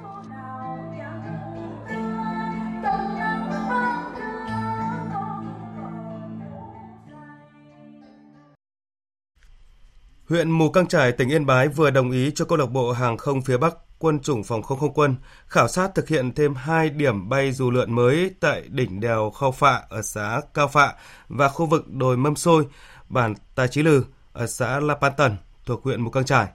Huyện 10.29 10.51
Mù 10.51 10.71
Căng 10.71 10.87
Trải, 10.87 11.13
tỉnh 11.13 11.29
Yên 11.29 11.47
Bái 11.47 11.69
vừa 11.69 11.91
đồng 11.91 12.11
ý 12.11 12.31
cho 12.35 12.45
câu 12.45 12.59
lạc 12.59 12.67
bộ 12.67 12.93
hàng 12.93 13.17
không 13.17 13.43
phía 13.43 13.57
Bắc 13.57 13.75
quân 13.99 14.21
chủng 14.21 14.45
phòng 14.45 14.63
không 14.63 14.79
không 14.79 14.95
quân 14.95 15.17
khảo 15.47 15.69
sát 15.69 15.95
thực 15.95 16.09
hiện 16.09 16.35
thêm 16.35 16.55
2 16.55 16.91
điểm 16.91 17.29
bay 17.29 17.53
dù 17.53 17.71
lượn 17.71 17.95
mới 17.95 18.31
tại 18.41 18.63
đỉnh 18.69 19.01
đèo 19.01 19.31
Khao 19.31 19.53
Phạ 19.53 19.83
ở 19.89 20.03
xã 20.03 20.41
Cao 20.55 20.69
Phạ 20.69 20.95
và 21.29 21.49
khu 21.49 21.67
vực 21.67 21.93
đồi 21.93 22.17
Mâm 22.17 22.37
Xôi, 22.37 22.67
bản 23.09 23.35
tà 23.55 23.67
Chí 23.67 23.83
Lừ 23.83 24.05
ở 24.33 24.47
xã 24.47 24.81
La 24.81 24.95
Pan 24.95 25.13
Tần 25.17 25.37
thuộc 25.67 25.85
huyện 25.85 26.03
Mù 26.03 26.11
Căng 26.11 26.25
Trải. 26.25 26.47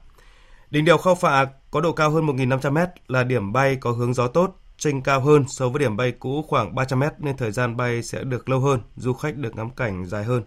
Đỉnh 0.70 0.86
đèo 0.86 0.98
Khao 0.98 1.16
Phạ 1.16 1.46
có 1.72 1.82
độ 1.82 1.92
cao 1.92 2.10
hơn 2.10 2.26
1.500m 2.26 2.88
là 3.08 3.24
điểm 3.24 3.54
bay 3.54 3.76
có 3.76 3.92
hướng 3.92 4.14
gió 4.14 4.28
tốt, 4.28 4.60
chênh 4.78 5.02
cao 5.02 5.22
hơn 5.22 5.46
so 5.48 5.70
với 5.70 5.80
điểm 5.80 5.98
bay 5.98 6.12
cũ 6.12 6.46
khoảng 6.48 6.76
300m 6.76 7.12
nên 7.18 7.38
thời 7.38 7.52
gian 7.52 7.78
bay 7.78 8.04
sẽ 8.04 8.24
được 8.24 8.50
lâu 8.50 8.60
hơn, 8.60 8.80
du 8.96 9.14
khách 9.14 9.38
được 9.38 9.56
ngắm 9.56 9.70
cảnh 9.70 10.06
dài 10.06 10.24
hơn. 10.24 10.44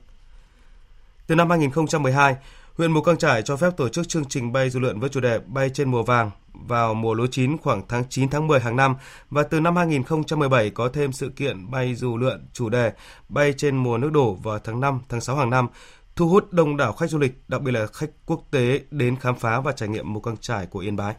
Từ 1.26 1.34
năm 1.34 1.50
2012, 1.50 2.36
huyện 2.78 2.92
Mù 2.92 3.02
Căng 3.02 3.16
Trải 3.16 3.42
cho 3.42 3.56
phép 3.56 3.76
tổ 3.76 3.88
chức 3.88 4.08
chương 4.08 4.24
trình 4.24 4.52
bay 4.52 4.70
dù 4.70 4.80
lượn 4.80 5.00
với 5.00 5.08
chủ 5.08 5.20
đề 5.20 5.38
bay 5.38 5.70
trên 5.70 5.90
mùa 5.90 6.02
vàng 6.02 6.30
vào 6.52 6.94
mùa 6.94 7.14
lúa 7.14 7.26
chín 7.26 7.58
khoảng 7.58 7.82
tháng 7.88 8.04
9 8.08 8.28
tháng 8.28 8.46
10 8.46 8.60
hàng 8.60 8.76
năm 8.76 8.96
và 9.30 9.42
từ 9.42 9.60
năm 9.60 9.76
2017 9.76 10.70
có 10.70 10.88
thêm 10.88 11.12
sự 11.12 11.28
kiện 11.28 11.70
bay 11.70 11.94
dù 11.94 12.16
lượn 12.16 12.46
chủ 12.52 12.68
đề 12.68 12.92
bay 13.28 13.54
trên 13.56 13.76
mùa 13.76 13.98
nước 13.98 14.12
đổ 14.12 14.34
vào 14.34 14.58
tháng 14.58 14.80
5 14.80 15.00
tháng 15.08 15.20
6 15.20 15.36
hàng 15.36 15.50
năm 15.50 15.68
thu 16.16 16.28
hút 16.28 16.52
đông 16.52 16.76
đảo 16.76 16.92
khách 16.92 17.10
du 17.10 17.18
lịch, 17.18 17.42
đặc 17.48 17.62
biệt 17.62 17.72
là 17.72 17.86
khách 17.86 18.10
quốc 18.26 18.42
tế 18.50 18.80
đến 18.90 19.16
khám 19.16 19.36
phá 19.36 19.60
và 19.60 19.72
trải 19.72 19.88
nghiệm 19.88 20.12
Mù 20.12 20.20
Căng 20.20 20.36
Trải 20.36 20.66
của 20.66 20.78
Yên 20.78 20.96
Bái. 20.96 21.14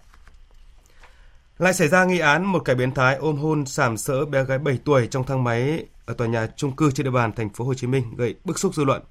Lại 1.57 1.73
xảy 1.73 1.87
ra 1.87 2.05
nghi 2.05 2.19
án 2.19 2.45
một 2.45 2.59
kẻ 2.65 2.75
biến 2.75 2.91
thái 2.91 3.15
ôm 3.15 3.37
hôn 3.37 3.65
sàm 3.65 3.97
sỡ 3.97 4.25
bé 4.25 4.43
gái 4.43 4.57
7 4.57 4.79
tuổi 4.85 5.07
trong 5.07 5.23
thang 5.23 5.43
máy 5.43 5.85
ở 6.05 6.13
tòa 6.13 6.27
nhà 6.27 6.47
chung 6.55 6.75
cư 6.75 6.91
trên 6.91 7.03
địa 7.03 7.11
bàn 7.11 7.31
thành 7.33 7.49
phố 7.49 7.65
Hồ 7.65 7.73
Chí 7.73 7.87
Minh 7.87 8.15
gây 8.15 8.35
bức 8.43 8.59
xúc 8.59 8.75
dư 8.75 8.83
luận. 8.83 9.01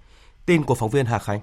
Tin 0.47 0.63
của 0.63 0.75
phóng 0.75 0.91
viên 0.91 1.07
Hà 1.07 1.19
Khánh. 1.19 1.41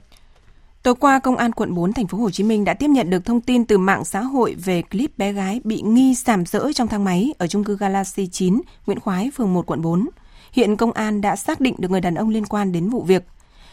Tối 0.83 0.95
qua, 0.95 1.19
Công 1.19 1.37
an 1.37 1.51
quận 1.51 1.73
4 1.73 1.93
thành 1.93 2.07
phố 2.07 2.17
Hồ 2.17 2.29
Chí 2.29 2.43
Minh 2.43 2.65
đã 2.65 2.73
tiếp 2.73 2.87
nhận 2.87 3.09
được 3.09 3.25
thông 3.25 3.41
tin 3.41 3.65
từ 3.65 3.77
mạng 3.77 4.05
xã 4.05 4.21
hội 4.21 4.55
về 4.65 4.81
clip 4.81 5.17
bé 5.17 5.31
gái 5.31 5.61
bị 5.63 5.81
nghi 5.81 6.15
sàm 6.15 6.45
sỡ 6.45 6.73
trong 6.73 6.87
thang 6.87 7.03
máy 7.03 7.33
ở 7.37 7.47
chung 7.47 7.63
cư 7.63 7.77
Galaxy 7.77 8.27
9, 8.27 8.61
Nguyễn 8.85 8.99
Khoái, 8.99 9.31
phường 9.35 9.53
1 9.53 9.65
quận 9.65 9.81
4. 9.81 10.09
Hiện 10.51 10.75
công 10.75 10.91
an 10.91 11.21
đã 11.21 11.35
xác 11.35 11.59
định 11.59 11.75
được 11.77 11.91
người 11.91 12.01
đàn 12.01 12.15
ông 12.15 12.29
liên 12.29 12.45
quan 12.45 12.71
đến 12.71 12.89
vụ 12.89 13.01
việc. 13.01 13.23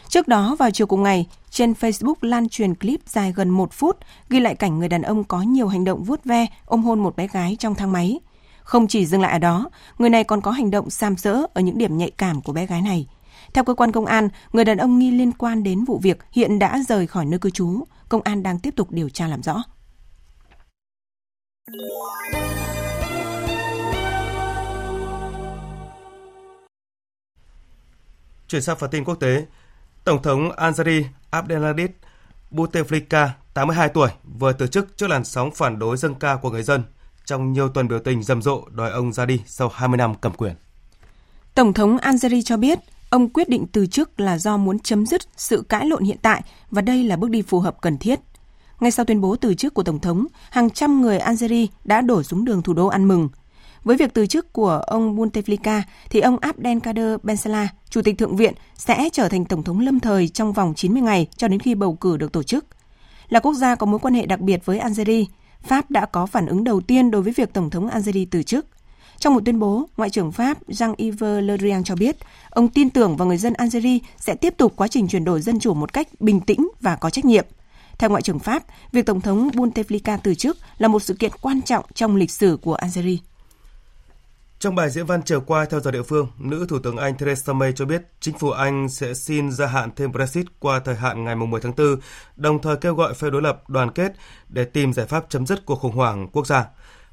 Trước 0.09 0.27
đó, 0.27 0.55
vào 0.59 0.71
chiều 0.71 0.87
cùng 0.87 1.03
ngày, 1.03 1.27
trên 1.49 1.73
Facebook 1.73 2.15
lan 2.21 2.49
truyền 2.49 2.75
clip 2.75 2.99
dài 3.05 3.33
gần 3.35 3.49
1 3.49 3.73
phút 3.73 3.97
ghi 4.29 4.39
lại 4.39 4.55
cảnh 4.55 4.79
người 4.79 4.89
đàn 4.89 5.01
ông 5.01 5.23
có 5.23 5.41
nhiều 5.41 5.67
hành 5.67 5.83
động 5.83 6.03
vuốt 6.03 6.23
ve, 6.25 6.47
ôm 6.65 6.83
hôn 6.83 6.99
một 6.99 7.15
bé 7.15 7.27
gái 7.27 7.55
trong 7.59 7.75
thang 7.75 7.91
máy. 7.91 8.19
Không 8.63 8.87
chỉ 8.87 9.05
dừng 9.05 9.21
lại 9.21 9.31
ở 9.31 9.39
đó, 9.39 9.69
người 9.97 10.09
này 10.09 10.23
còn 10.23 10.41
có 10.41 10.51
hành 10.51 10.71
động 10.71 10.89
sam 10.89 11.17
sỡ 11.17 11.47
ở 11.53 11.61
những 11.61 11.77
điểm 11.77 11.97
nhạy 11.97 12.11
cảm 12.11 12.41
của 12.41 12.53
bé 12.53 12.65
gái 12.65 12.81
này. 12.81 13.07
Theo 13.53 13.63
cơ 13.63 13.73
quan 13.73 13.91
công 13.91 14.05
an, 14.05 14.29
người 14.53 14.65
đàn 14.65 14.77
ông 14.77 14.99
nghi 14.99 15.11
liên 15.11 15.31
quan 15.31 15.63
đến 15.63 15.83
vụ 15.83 15.99
việc 16.03 16.17
hiện 16.31 16.59
đã 16.59 16.79
rời 16.87 17.07
khỏi 17.07 17.25
nơi 17.25 17.39
cư 17.39 17.49
trú. 17.49 17.83
Công 18.09 18.21
an 18.21 18.43
đang 18.43 18.59
tiếp 18.59 18.73
tục 18.75 18.91
điều 18.91 19.09
tra 19.09 19.27
làm 19.27 19.43
rõ. 19.43 19.63
Chuyển 28.47 28.61
sang 28.61 28.77
phần 28.77 28.89
tin 28.89 29.03
quốc 29.03 29.15
tế, 29.15 29.45
Tổng 30.03 30.21
thống 30.21 30.51
Algeri 30.51 31.05
Abdelaziz 31.31 31.87
Bouteflika, 32.51 33.29
82 33.53 33.89
tuổi, 33.89 34.09
vừa 34.39 34.53
từ 34.53 34.67
chức 34.67 34.97
trước 34.97 35.07
làn 35.07 35.23
sóng 35.23 35.51
phản 35.51 35.79
đối 35.79 35.97
dâng 35.97 36.15
cao 36.15 36.37
của 36.37 36.49
người 36.49 36.63
dân 36.63 36.83
trong 37.25 37.53
nhiều 37.53 37.69
tuần 37.69 37.87
biểu 37.87 37.99
tình 37.99 38.23
rầm 38.23 38.41
rộ 38.41 38.63
đòi 38.69 38.91
ông 38.91 39.13
ra 39.13 39.25
đi 39.25 39.41
sau 39.45 39.71
20 39.73 39.97
năm 39.97 40.15
cầm 40.21 40.33
quyền. 40.33 40.53
Tổng 41.55 41.73
thống 41.73 41.97
Algeri 41.97 42.41
cho 42.41 42.57
biết 42.57 42.79
ông 43.11 43.29
quyết 43.29 43.49
định 43.49 43.65
từ 43.71 43.85
chức 43.85 44.19
là 44.19 44.37
do 44.37 44.57
muốn 44.57 44.79
chấm 44.79 45.05
dứt 45.05 45.21
sự 45.37 45.63
cãi 45.69 45.85
lộn 45.85 46.03
hiện 46.03 46.17
tại 46.21 46.41
và 46.71 46.81
đây 46.81 47.03
là 47.03 47.15
bước 47.15 47.29
đi 47.29 47.41
phù 47.41 47.59
hợp 47.59 47.81
cần 47.81 47.97
thiết. 47.97 48.19
Ngay 48.79 48.91
sau 48.91 49.05
tuyên 49.05 49.21
bố 49.21 49.35
từ 49.35 49.53
chức 49.53 49.73
của 49.73 49.83
Tổng 49.83 49.99
thống, 49.99 50.25
hàng 50.49 50.69
trăm 50.69 51.01
người 51.01 51.17
Algeria 51.17 51.65
đã 51.83 52.01
đổ 52.01 52.23
xuống 52.23 52.45
đường 52.45 52.61
thủ 52.61 52.73
đô 52.73 52.87
ăn 52.87 53.07
mừng. 53.07 53.29
Với 53.83 53.97
việc 53.97 54.13
từ 54.13 54.25
chức 54.25 54.53
của 54.53 54.69
ông 54.69 55.17
Bouteflika, 55.17 55.81
thì 56.09 56.19
ông 56.19 56.37
Abdelkader 56.37 57.15
Bensala, 57.23 57.67
Chủ 57.89 58.01
tịch 58.01 58.17
Thượng 58.17 58.35
viện, 58.35 58.53
sẽ 58.75 59.09
trở 59.13 59.29
thành 59.29 59.45
Tổng 59.45 59.63
thống 59.63 59.79
lâm 59.79 59.99
thời 59.99 60.27
trong 60.27 60.53
vòng 60.53 60.73
90 60.75 61.01
ngày 61.01 61.27
cho 61.37 61.47
đến 61.47 61.59
khi 61.59 61.75
bầu 61.75 61.93
cử 61.95 62.17
được 62.17 62.31
tổ 62.31 62.43
chức. 62.43 62.65
Là 63.29 63.39
quốc 63.39 63.53
gia 63.53 63.75
có 63.75 63.85
mối 63.85 63.99
quan 63.99 64.13
hệ 64.13 64.25
đặc 64.25 64.39
biệt 64.39 64.65
với 64.65 64.79
Algeria, 64.79 65.23
Pháp 65.63 65.91
đã 65.91 66.05
có 66.05 66.25
phản 66.25 66.45
ứng 66.45 66.63
đầu 66.63 66.81
tiên 66.81 67.11
đối 67.11 67.21
với 67.21 67.33
việc 67.33 67.53
Tổng 67.53 67.69
thống 67.69 67.87
Algeria 67.87 68.25
từ 68.31 68.43
chức. 68.43 68.65
Trong 69.21 69.33
một 69.33 69.41
tuyên 69.45 69.59
bố, 69.59 69.89
Ngoại 69.97 70.09
trưởng 70.09 70.31
Pháp 70.31 70.57
Jean-Yves 70.67 71.41
Le 71.41 71.57
Drian 71.57 71.83
cho 71.83 71.95
biết, 71.95 72.17
ông 72.49 72.67
tin 72.67 72.89
tưởng 72.89 73.17
vào 73.17 73.27
người 73.27 73.37
dân 73.37 73.53
Algeria 73.53 73.99
sẽ 74.17 74.35
tiếp 74.35 74.53
tục 74.57 74.73
quá 74.75 74.87
trình 74.87 75.07
chuyển 75.07 75.25
đổi 75.25 75.41
dân 75.41 75.59
chủ 75.59 75.73
một 75.73 75.93
cách 75.93 76.07
bình 76.19 76.41
tĩnh 76.41 76.67
và 76.81 76.95
có 76.95 77.09
trách 77.09 77.25
nhiệm– 77.25 77.45
theo 78.01 78.09
Ngoại 78.09 78.21
trưởng 78.21 78.39
Pháp, 78.39 78.63
việc 78.91 79.05
Tổng 79.05 79.21
thống 79.21 79.49
Bouteflika 79.53 80.17
từ 80.23 80.35
chức 80.35 80.57
là 80.77 80.87
một 80.87 81.03
sự 81.03 81.13
kiện 81.13 81.31
quan 81.41 81.61
trọng 81.61 81.85
trong 81.93 82.15
lịch 82.15 82.31
sử 82.31 82.57
của 82.61 82.75
Algeria. 82.75 83.17
Trong 84.59 84.75
bài 84.75 84.89
diễn 84.89 85.05
văn 85.05 85.21
chiều 85.25 85.41
qua 85.41 85.65
theo 85.65 85.79
giờ 85.79 85.91
địa 85.91 86.03
phương, 86.03 86.27
nữ 86.39 86.65
Thủ 86.69 86.79
tướng 86.79 86.97
Anh 86.97 87.17
Theresa 87.17 87.53
May 87.53 87.73
cho 87.75 87.85
biết 87.85 88.01
chính 88.19 88.37
phủ 88.37 88.49
Anh 88.51 88.89
sẽ 88.89 89.13
xin 89.13 89.51
gia 89.51 89.67
hạn 89.67 89.89
thêm 89.95 90.11
Brexit 90.11 90.45
qua 90.59 90.79
thời 90.79 90.95
hạn 90.95 91.23
ngày 91.23 91.35
10 91.35 91.61
tháng 91.61 91.75
4, 91.77 91.95
đồng 92.35 92.61
thời 92.61 92.77
kêu 92.77 92.95
gọi 92.95 93.13
phe 93.13 93.29
đối 93.29 93.41
lập 93.41 93.69
đoàn 93.69 93.91
kết 93.91 94.13
để 94.49 94.65
tìm 94.65 94.93
giải 94.93 95.05
pháp 95.05 95.25
chấm 95.29 95.45
dứt 95.45 95.65
cuộc 95.65 95.79
khủng 95.79 95.95
hoảng 95.95 96.27
quốc 96.31 96.47
gia. 96.47 96.65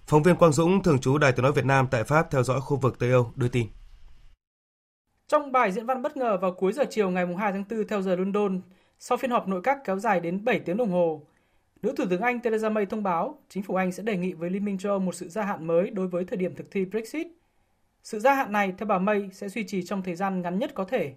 Phóng 0.08 0.22
viên 0.22 0.36
Quang 0.36 0.52
Dũng, 0.52 0.82
thường 0.82 0.98
trú 0.98 1.18
Đài 1.18 1.32
tiếng 1.32 1.42
nói 1.42 1.52
Việt 1.52 1.64
Nam 1.64 1.86
tại 1.90 2.04
Pháp 2.04 2.30
theo 2.30 2.42
dõi 2.42 2.60
khu 2.60 2.76
vực 2.76 2.98
Tây 2.98 3.10
Âu 3.10 3.32
đưa 3.36 3.48
tin. 3.48 3.66
Trong 5.26 5.52
bài 5.52 5.72
diễn 5.72 5.86
văn 5.86 6.02
bất 6.02 6.16
ngờ 6.16 6.36
vào 6.36 6.52
cuối 6.52 6.72
giờ 6.72 6.84
chiều 6.90 7.10
ngày 7.10 7.26
2 7.38 7.52
tháng 7.52 7.64
4 7.70 7.86
theo 7.88 8.02
giờ 8.02 8.16
London, 8.16 8.60
sau 8.98 9.18
phiên 9.18 9.30
họp 9.30 9.48
nội 9.48 9.60
các 9.64 9.78
kéo 9.84 9.98
dài 9.98 10.20
đến 10.20 10.44
7 10.44 10.60
tiếng 10.60 10.76
đồng 10.76 10.90
hồ, 10.90 11.22
nữ 11.82 11.94
Thủ 11.96 12.04
tướng 12.10 12.20
Anh 12.20 12.40
Theresa 12.40 12.68
May 12.68 12.86
thông 12.86 13.02
báo 13.02 13.38
chính 13.48 13.62
phủ 13.62 13.74
Anh 13.74 13.92
sẽ 13.92 14.02
đề 14.02 14.16
nghị 14.16 14.32
với 14.32 14.50
Liên 14.50 14.64
minh 14.64 14.78
châu 14.78 14.92
Âu 14.92 14.98
một 14.98 15.14
sự 15.14 15.28
gia 15.28 15.42
hạn 15.42 15.66
mới 15.66 15.90
đối 15.90 16.06
với 16.08 16.24
thời 16.24 16.36
điểm 16.36 16.54
thực 16.54 16.70
thi 16.70 16.84
Brexit. 16.84 17.26
Sự 18.02 18.18
gia 18.18 18.34
hạn 18.34 18.52
này, 18.52 18.74
theo 18.78 18.86
bà 18.86 18.98
May, 18.98 19.28
sẽ 19.32 19.48
duy 19.48 19.64
trì 19.64 19.82
trong 19.82 20.02
thời 20.02 20.14
gian 20.14 20.42
ngắn 20.42 20.58
nhất 20.58 20.74
có 20.74 20.84
thể. 20.84 21.14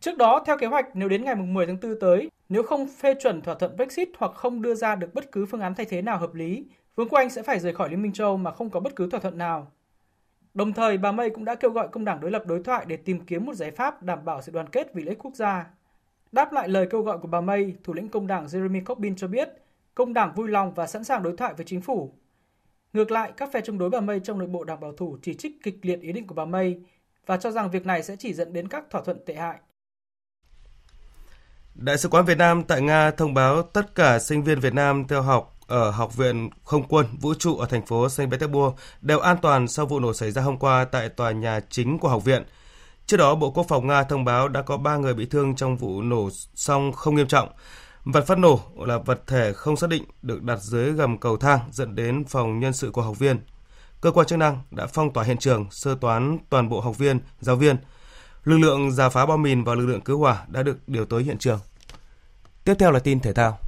Trước 0.00 0.16
đó, 0.16 0.42
theo 0.46 0.58
kế 0.58 0.66
hoạch, 0.66 0.86
nếu 0.96 1.08
đến 1.08 1.24
ngày 1.24 1.34
10 1.34 1.66
tháng 1.66 1.80
4 1.82 2.00
tới, 2.00 2.30
nếu 2.48 2.62
không 2.62 2.88
phê 2.88 3.14
chuẩn 3.22 3.42
thỏa 3.42 3.54
thuận 3.54 3.76
Brexit 3.76 4.08
hoặc 4.18 4.32
không 4.34 4.62
đưa 4.62 4.74
ra 4.74 4.94
được 4.94 5.14
bất 5.14 5.32
cứ 5.32 5.46
phương 5.46 5.60
án 5.60 5.74
thay 5.74 5.86
thế 5.86 6.02
nào 6.02 6.18
hợp 6.18 6.34
lý, 6.34 6.64
Vương 6.96 7.08
quốc 7.08 7.18
Anh 7.18 7.30
sẽ 7.30 7.42
phải 7.42 7.60
rời 7.60 7.74
khỏi 7.74 7.90
Liên 7.90 8.02
minh 8.02 8.12
châu 8.12 8.36
mà 8.36 8.50
không 8.50 8.70
có 8.70 8.80
bất 8.80 8.96
cứ 8.96 9.10
thỏa 9.10 9.20
thuận 9.20 9.38
nào. 9.38 9.72
Đồng 10.54 10.72
thời, 10.72 10.98
bà 10.98 11.12
May 11.12 11.30
cũng 11.30 11.44
đã 11.44 11.54
kêu 11.54 11.70
gọi 11.70 11.88
công 11.88 12.04
đảng 12.04 12.20
đối 12.20 12.30
lập 12.30 12.42
đối 12.46 12.62
thoại 12.62 12.84
để 12.88 12.96
tìm 12.96 13.20
kiếm 13.20 13.46
một 13.46 13.54
giải 13.54 13.70
pháp 13.70 14.02
đảm 14.02 14.24
bảo 14.24 14.42
sự 14.42 14.52
đoàn 14.52 14.68
kết 14.68 14.94
vì 14.94 15.02
lợi 15.02 15.10
ích 15.10 15.24
quốc 15.24 15.34
gia. 15.34 15.66
Đáp 16.32 16.52
lại 16.52 16.68
lời 16.68 16.86
kêu 16.90 17.02
gọi 17.02 17.18
của 17.18 17.28
bà 17.28 17.40
May, 17.40 17.74
thủ 17.84 17.92
lĩnh 17.94 18.08
công 18.08 18.26
đảng 18.26 18.46
Jeremy 18.46 18.84
Corbyn 18.84 19.16
cho 19.16 19.28
biết 19.28 19.48
công 19.94 20.14
đảng 20.14 20.34
vui 20.34 20.48
lòng 20.48 20.74
và 20.74 20.86
sẵn 20.86 21.04
sàng 21.04 21.22
đối 21.22 21.36
thoại 21.36 21.54
với 21.54 21.66
chính 21.66 21.80
phủ. 21.80 22.12
Ngược 22.92 23.10
lại, 23.10 23.32
các 23.36 23.52
phe 23.52 23.60
chống 23.60 23.78
đối 23.78 23.90
bà 23.90 24.00
May 24.00 24.20
trong 24.20 24.38
nội 24.38 24.48
bộ 24.48 24.64
đảng 24.64 24.80
bảo 24.80 24.92
thủ 24.92 25.18
chỉ 25.22 25.34
trích 25.34 25.52
kịch 25.62 25.78
liệt 25.82 26.00
ý 26.00 26.12
định 26.12 26.26
của 26.26 26.34
bà 26.34 26.44
May 26.44 26.80
và 27.26 27.36
cho 27.36 27.50
rằng 27.50 27.70
việc 27.70 27.86
này 27.86 28.02
sẽ 28.02 28.16
chỉ 28.18 28.34
dẫn 28.34 28.52
đến 28.52 28.68
các 28.68 28.84
thỏa 28.90 29.02
thuận 29.02 29.24
tệ 29.26 29.34
hại. 29.34 29.58
Đại 31.74 31.98
sứ 31.98 32.08
quán 32.08 32.24
Việt 32.24 32.38
Nam 32.38 32.62
tại 32.64 32.82
Nga 32.82 33.10
thông 33.10 33.34
báo 33.34 33.62
tất 33.62 33.94
cả 33.94 34.18
sinh 34.18 34.44
viên 34.44 34.60
Việt 34.60 34.74
Nam 34.74 35.04
theo 35.08 35.22
học 35.22 35.55
ở 35.66 35.90
Học 35.90 36.16
viện 36.16 36.50
Không 36.64 36.82
quân 36.88 37.06
Vũ 37.20 37.34
trụ 37.34 37.56
ở 37.56 37.66
thành 37.66 37.86
phố 37.86 38.08
Saint 38.08 38.30
Petersburg 38.30 38.74
đều 39.00 39.18
an 39.18 39.36
toàn 39.42 39.68
sau 39.68 39.86
vụ 39.86 40.00
nổ 40.00 40.12
xảy 40.12 40.30
ra 40.30 40.42
hôm 40.42 40.58
qua 40.58 40.84
tại 40.84 41.08
tòa 41.08 41.32
nhà 41.32 41.60
chính 41.70 41.98
của 41.98 42.08
học 42.08 42.24
viện– 42.24 42.44
Trước 43.06 43.16
đó, 43.16 43.34
Bộ 43.34 43.50
Quốc 43.50 43.66
phòng 43.68 43.86
Nga 43.86 44.04
thông 44.04 44.24
báo 44.24 44.48
đã 44.48 44.62
có 44.62 44.76
3 44.76 44.96
người 44.96 45.14
bị 45.14 45.26
thương 45.26 45.56
trong 45.56 45.76
vụ 45.76 46.02
nổ 46.02 46.28
song 46.54 46.92
không 46.92 47.14
nghiêm 47.14 47.28
trọng. 47.28 47.48
Vật 48.04 48.26
phát 48.26 48.38
nổ 48.38 48.60
là 48.76 48.98
vật 48.98 49.22
thể 49.26 49.52
không 49.52 49.76
xác 49.76 49.90
định 49.90 50.04
được 50.22 50.42
đặt 50.42 50.56
dưới 50.56 50.92
gầm 50.92 51.18
cầu 51.18 51.36
thang 51.36 51.60
dẫn 51.72 51.94
đến 51.94 52.24
phòng 52.24 52.60
nhân 52.60 52.72
sự 52.72 52.90
của 52.90 53.02
học 53.02 53.18
viên. 53.18 53.38
Cơ 54.00 54.10
quan 54.10 54.26
chức 54.26 54.38
năng 54.38 54.60
đã 54.70 54.86
phong 54.86 55.12
tỏa 55.12 55.24
hiện 55.24 55.38
trường, 55.38 55.66
sơ 55.70 55.94
toán 55.94 56.38
toàn 56.50 56.68
bộ 56.68 56.80
học 56.80 56.98
viên, 56.98 57.20
giáo 57.40 57.56
viên. 57.56 57.76
Lực 58.44 58.58
lượng 58.58 58.92
giả 58.92 59.08
phá 59.08 59.26
bom 59.26 59.42
mìn 59.42 59.64
và 59.64 59.74
lực 59.74 59.86
lượng 59.86 60.00
cứu 60.00 60.18
hỏa 60.18 60.44
đã 60.48 60.62
được 60.62 60.88
điều 60.88 61.04
tới 61.04 61.22
hiện 61.22 61.38
trường. 61.38 61.58
Tiếp 62.64 62.74
theo 62.78 62.90
là 62.90 62.98
tin 62.98 63.20
thể 63.20 63.32
thao. 63.32 63.58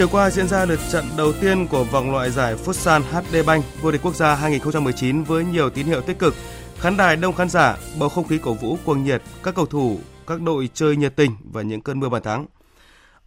Chiều 0.00 0.08
qua 0.08 0.30
diễn 0.30 0.48
ra 0.48 0.64
lượt 0.64 0.80
trận 0.90 1.04
đầu 1.16 1.32
tiên 1.32 1.66
của 1.66 1.84
vòng 1.84 2.12
loại 2.12 2.30
giải 2.30 2.56
Futsal 2.64 3.00
HD 3.00 3.36
Bank 3.46 3.64
vô 3.82 3.90
địch 3.90 4.00
quốc 4.02 4.14
gia 4.14 4.34
2019 4.34 5.22
với 5.22 5.44
nhiều 5.44 5.70
tín 5.70 5.86
hiệu 5.86 6.00
tích 6.00 6.18
cực. 6.18 6.34
Khán 6.78 6.96
đài 6.96 7.16
đông 7.16 7.34
khán 7.34 7.48
giả, 7.48 7.76
bầu 7.98 8.08
không 8.08 8.26
khí 8.26 8.38
cổ 8.38 8.54
vũ 8.54 8.78
cuồng 8.84 9.04
nhiệt, 9.04 9.22
các 9.42 9.54
cầu 9.54 9.66
thủ, 9.66 9.98
các 10.26 10.40
đội 10.40 10.68
chơi 10.74 10.96
nhiệt 10.96 11.16
tình 11.16 11.30
và 11.52 11.62
những 11.62 11.80
cơn 11.80 12.00
mưa 12.00 12.08
bàn 12.08 12.22
thắng. 12.22 12.46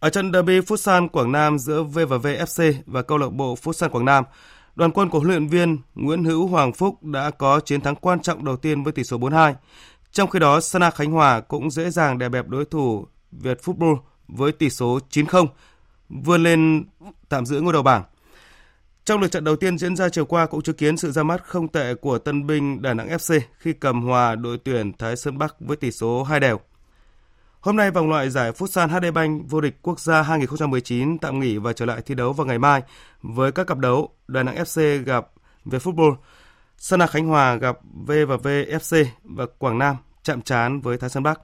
Ở 0.00 0.10
trận 0.10 0.32
derby 0.32 0.60
Futsal 0.60 1.08
Quảng 1.08 1.32
Nam 1.32 1.58
giữa 1.58 1.82
VVV 1.82 2.26
FC 2.26 2.72
và 2.86 3.02
câu 3.02 3.18
lạc 3.18 3.32
bộ 3.32 3.56
Futsal 3.62 3.88
Quảng 3.88 4.04
Nam, 4.04 4.24
đoàn 4.74 4.90
quân 4.90 5.08
của 5.08 5.18
huấn 5.18 5.30
luyện 5.30 5.46
viên 5.46 5.78
Nguyễn 5.94 6.24
Hữu 6.24 6.46
Hoàng 6.46 6.72
Phúc 6.72 7.02
đã 7.02 7.30
có 7.30 7.60
chiến 7.60 7.80
thắng 7.80 7.96
quan 7.96 8.20
trọng 8.20 8.44
đầu 8.44 8.56
tiên 8.56 8.82
với 8.82 8.92
tỷ 8.92 9.04
số 9.04 9.18
4-2. 9.18 9.54
Trong 10.12 10.30
khi 10.30 10.38
đó, 10.38 10.60
Sana 10.60 10.90
Khánh 10.90 11.10
Hòa 11.10 11.40
cũng 11.40 11.70
dễ 11.70 11.90
dàng 11.90 12.18
đè 12.18 12.28
bẹp 12.28 12.48
đối 12.48 12.64
thủ 12.64 13.06
Việt 13.32 13.60
Football 13.64 13.96
với 14.28 14.52
tỷ 14.52 14.70
số 14.70 14.98
9-0 15.10 15.46
vươn 16.22 16.42
lên 16.42 16.84
tạm 17.28 17.46
giữ 17.46 17.60
ngôi 17.60 17.72
đầu 17.72 17.82
bảng. 17.82 18.04
Trong 19.04 19.20
lượt 19.20 19.28
trận 19.28 19.44
đầu 19.44 19.56
tiên 19.56 19.78
diễn 19.78 19.96
ra 19.96 20.08
chiều 20.08 20.24
qua 20.24 20.46
cũng 20.46 20.62
chứng 20.62 20.76
kiến 20.76 20.96
sự 20.96 21.10
ra 21.10 21.22
mắt 21.22 21.44
không 21.44 21.68
tệ 21.68 21.94
của 21.94 22.18
tân 22.18 22.46
binh 22.46 22.82
Đà 22.82 22.94
Nẵng 22.94 23.08
FC 23.08 23.40
khi 23.58 23.72
cầm 23.72 24.02
hòa 24.02 24.34
đội 24.34 24.58
tuyển 24.64 24.92
Thái 24.92 25.16
Sơn 25.16 25.38
Bắc 25.38 25.54
với 25.60 25.76
tỷ 25.76 25.90
số 25.90 26.22
2 26.22 26.40
đều. 26.40 26.60
Hôm 27.60 27.76
nay 27.76 27.90
vòng 27.90 28.08
loại 28.08 28.30
giải 28.30 28.52
Futsal 28.52 28.88
HD 28.88 29.14
Bank 29.14 29.50
vô 29.50 29.60
địch 29.60 29.76
quốc 29.82 30.00
gia 30.00 30.22
2019 30.22 31.18
tạm 31.18 31.40
nghỉ 31.40 31.58
và 31.58 31.72
trở 31.72 31.86
lại 31.86 32.02
thi 32.06 32.14
đấu 32.14 32.32
vào 32.32 32.46
ngày 32.46 32.58
mai 32.58 32.82
với 33.22 33.52
các 33.52 33.66
cặp 33.66 33.78
đấu 33.78 34.14
Đà 34.28 34.42
Nẵng 34.42 34.56
FC 34.56 35.04
gặp 35.04 35.26
về 35.64 35.78
football, 35.78 36.14
Sana 36.76 37.06
Khánh 37.06 37.26
Hòa 37.26 37.54
gặp 37.54 37.78
V 38.06 38.12
và 38.28 38.36
V 38.36 38.46
FC 38.46 39.04
và 39.24 39.46
Quảng 39.58 39.78
Nam 39.78 39.96
chạm 40.22 40.42
trán 40.42 40.80
với 40.80 40.98
Thái 40.98 41.10
Sơn 41.10 41.22
Bắc. 41.22 41.40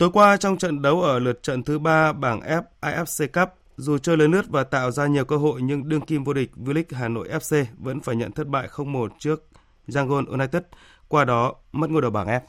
Tối 0.00 0.10
qua 0.12 0.36
trong 0.36 0.58
trận 0.58 0.82
đấu 0.82 1.02
ở 1.02 1.18
lượt 1.18 1.42
trận 1.42 1.62
thứ 1.62 1.78
ba 1.78 2.12
bảng 2.12 2.40
F 2.40 2.62
AFC 2.80 3.28
Cup, 3.32 3.48
dù 3.76 3.98
chơi 3.98 4.16
lớn 4.16 4.30
lướt 4.30 4.42
và 4.48 4.64
tạo 4.64 4.90
ra 4.90 5.06
nhiều 5.06 5.24
cơ 5.24 5.36
hội 5.36 5.62
nhưng 5.62 5.88
đương 5.88 6.00
kim 6.00 6.24
vô 6.24 6.32
địch 6.32 6.50
V-League 6.56 6.82
Hà 6.90 7.08
Nội 7.08 7.28
FC 7.28 7.64
vẫn 7.78 8.00
phải 8.00 8.16
nhận 8.16 8.32
thất 8.32 8.46
bại 8.46 8.68
0-1 8.72 9.08
trước 9.18 9.46
Yangon 9.94 10.24
United, 10.24 10.62
qua 11.08 11.24
đó 11.24 11.54
mất 11.72 11.90
ngôi 11.90 12.02
đầu 12.02 12.10
bảng 12.10 12.26
F. 12.26 12.40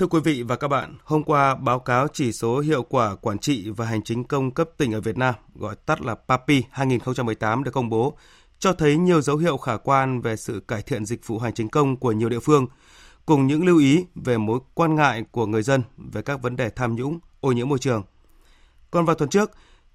Thưa 0.00 0.06
quý 0.06 0.20
vị 0.24 0.42
và 0.42 0.56
các 0.56 0.68
bạn, 0.68 0.96
hôm 1.04 1.22
qua 1.22 1.54
báo 1.54 1.78
cáo 1.78 2.06
chỉ 2.12 2.32
số 2.32 2.60
hiệu 2.60 2.82
quả 2.82 3.14
quản 3.14 3.38
trị 3.38 3.70
và 3.70 3.86
hành 3.86 4.02
chính 4.02 4.24
công 4.24 4.50
cấp 4.50 4.68
tỉnh 4.76 4.92
ở 4.92 5.00
Việt 5.00 5.18
Nam, 5.18 5.34
gọi 5.54 5.76
tắt 5.86 6.00
là 6.00 6.14
PAPI 6.14 6.64
2018 6.70 7.64
được 7.64 7.70
công 7.70 7.88
bố, 7.88 8.16
cho 8.58 8.72
thấy 8.72 8.96
nhiều 8.96 9.20
dấu 9.20 9.36
hiệu 9.36 9.56
khả 9.56 9.76
quan 9.76 10.20
về 10.20 10.36
sự 10.36 10.60
cải 10.68 10.82
thiện 10.82 11.04
dịch 11.04 11.26
vụ 11.26 11.38
hành 11.38 11.54
chính 11.54 11.68
công 11.68 11.96
của 11.96 12.12
nhiều 12.12 12.28
địa 12.28 12.40
phương, 12.40 12.66
cùng 13.26 13.46
những 13.46 13.66
lưu 13.66 13.78
ý 13.78 14.04
về 14.14 14.38
mối 14.38 14.60
quan 14.74 14.94
ngại 14.94 15.24
của 15.30 15.46
người 15.46 15.62
dân 15.62 15.82
về 15.96 16.22
các 16.22 16.42
vấn 16.42 16.56
đề 16.56 16.70
tham 16.70 16.94
nhũng, 16.94 17.18
ô 17.40 17.52
nhiễm 17.52 17.68
môi 17.68 17.78
trường. 17.78 18.02
Còn 18.90 19.04
vào 19.04 19.16
tuần 19.16 19.30
trước, 19.30 19.50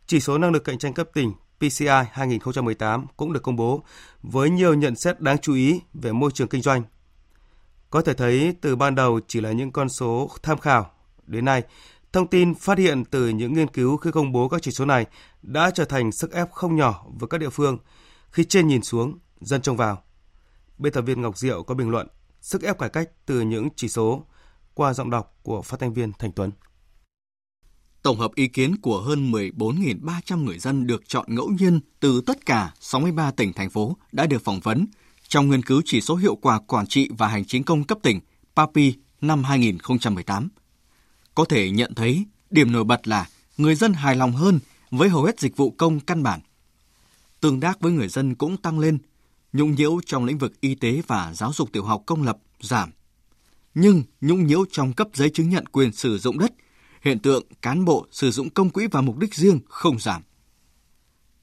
chỉ 0.07 0.19
số 0.19 0.37
năng 0.37 0.51
lực 0.51 0.63
cạnh 0.63 0.77
tranh 0.77 0.93
cấp 0.93 1.09
tỉnh 1.13 1.33
PCI 1.59 1.87
2018 2.11 3.05
cũng 3.17 3.33
được 3.33 3.43
công 3.43 3.55
bố 3.55 3.83
với 4.21 4.49
nhiều 4.49 4.73
nhận 4.73 4.95
xét 4.95 5.21
đáng 5.21 5.37
chú 5.37 5.53
ý 5.53 5.81
về 5.93 6.11
môi 6.11 6.31
trường 6.31 6.47
kinh 6.47 6.61
doanh. 6.61 6.83
Có 7.89 8.01
thể 8.01 8.13
thấy 8.13 8.55
từ 8.61 8.75
ban 8.75 8.95
đầu 8.95 9.19
chỉ 9.27 9.41
là 9.41 9.51
những 9.51 9.71
con 9.71 9.89
số 9.89 10.29
tham 10.43 10.57
khảo. 10.57 10.91
Đến 11.27 11.45
nay, 11.45 11.63
thông 12.13 12.27
tin 12.27 12.55
phát 12.55 12.77
hiện 12.77 13.05
từ 13.05 13.29
những 13.29 13.53
nghiên 13.53 13.67
cứu 13.67 13.97
khi 13.97 14.11
công 14.11 14.31
bố 14.31 14.49
các 14.49 14.61
chỉ 14.61 14.71
số 14.71 14.85
này 14.85 15.05
đã 15.41 15.71
trở 15.71 15.85
thành 15.85 16.11
sức 16.11 16.31
ép 16.31 16.51
không 16.51 16.75
nhỏ 16.75 17.05
với 17.19 17.27
các 17.27 17.37
địa 17.37 17.49
phương 17.49 17.77
khi 18.31 18.43
trên 18.43 18.67
nhìn 18.67 18.81
xuống, 18.81 19.19
dân 19.41 19.61
trông 19.61 19.77
vào. 19.77 20.03
Biên 20.77 20.93
tập 20.93 21.01
viên 21.01 21.21
Ngọc 21.21 21.37
Diệu 21.37 21.63
có 21.63 21.75
bình 21.75 21.89
luận 21.89 22.07
sức 22.41 22.61
ép 22.61 22.79
cải 22.79 22.89
cách 22.89 23.09
từ 23.25 23.41
những 23.41 23.69
chỉ 23.75 23.87
số 23.87 24.23
qua 24.73 24.93
giọng 24.93 25.09
đọc 25.09 25.39
của 25.43 25.61
phát 25.61 25.79
thanh 25.79 25.93
viên 25.93 26.11
Thành 26.19 26.31
Tuấn. 26.31 26.51
Tổng 28.01 28.19
hợp 28.19 28.31
ý 28.35 28.47
kiến 28.47 28.75
của 28.81 29.01
hơn 29.01 29.31
14.300 29.31 30.43
người 30.43 30.59
dân 30.59 30.87
được 30.87 31.03
chọn 31.07 31.25
ngẫu 31.27 31.47
nhiên 31.47 31.79
từ 31.99 32.21
tất 32.25 32.45
cả 32.45 32.73
63 32.79 33.31
tỉnh, 33.31 33.53
thành 33.53 33.69
phố 33.69 33.97
đã 34.11 34.25
được 34.25 34.43
phỏng 34.43 34.59
vấn 34.59 34.85
trong 35.27 35.49
nghiên 35.49 35.63
cứu 35.63 35.81
chỉ 35.85 36.01
số 36.01 36.15
hiệu 36.15 36.35
quả 36.35 36.59
quản 36.59 36.87
trị 36.87 37.09
và 37.17 37.27
hành 37.27 37.45
chính 37.45 37.63
công 37.63 37.83
cấp 37.83 37.97
tỉnh 38.03 38.19
PAPI 38.55 38.93
năm 39.21 39.43
2018. 39.43 40.49
Có 41.35 41.45
thể 41.45 41.71
nhận 41.71 41.95
thấy 41.95 42.25
điểm 42.49 42.71
nổi 42.71 42.83
bật 42.83 43.07
là 43.07 43.29
người 43.57 43.75
dân 43.75 43.93
hài 43.93 44.15
lòng 44.15 44.31
hơn 44.31 44.59
với 44.91 45.09
hầu 45.09 45.23
hết 45.23 45.39
dịch 45.39 45.57
vụ 45.57 45.71
công 45.71 45.99
căn 45.99 46.23
bản. 46.23 46.39
Tương 47.41 47.59
tác 47.59 47.79
với 47.79 47.91
người 47.91 48.07
dân 48.07 48.35
cũng 48.35 48.57
tăng 48.57 48.79
lên, 48.79 48.97
nhũng 49.53 49.75
nhiễu 49.75 49.99
trong 50.05 50.25
lĩnh 50.25 50.37
vực 50.37 50.61
y 50.61 50.75
tế 50.75 51.01
và 51.07 51.33
giáo 51.33 51.53
dục 51.53 51.71
tiểu 51.71 51.83
học 51.83 52.03
công 52.05 52.23
lập 52.23 52.37
giảm. 52.61 52.91
Nhưng 53.73 54.03
nhũng 54.21 54.47
nhiễu 54.47 54.65
trong 54.71 54.93
cấp 54.93 55.07
giấy 55.13 55.29
chứng 55.29 55.49
nhận 55.49 55.65
quyền 55.65 55.91
sử 55.91 56.17
dụng 56.17 56.39
đất, 56.39 56.51
hiện 57.01 57.19
tượng 57.19 57.43
cán 57.61 57.85
bộ 57.85 58.07
sử 58.11 58.31
dụng 58.31 58.49
công 58.49 58.69
quỹ 58.69 58.87
vào 58.87 59.03
mục 59.03 59.17
đích 59.17 59.35
riêng 59.35 59.59
không 59.67 59.99
giảm. 59.99 60.21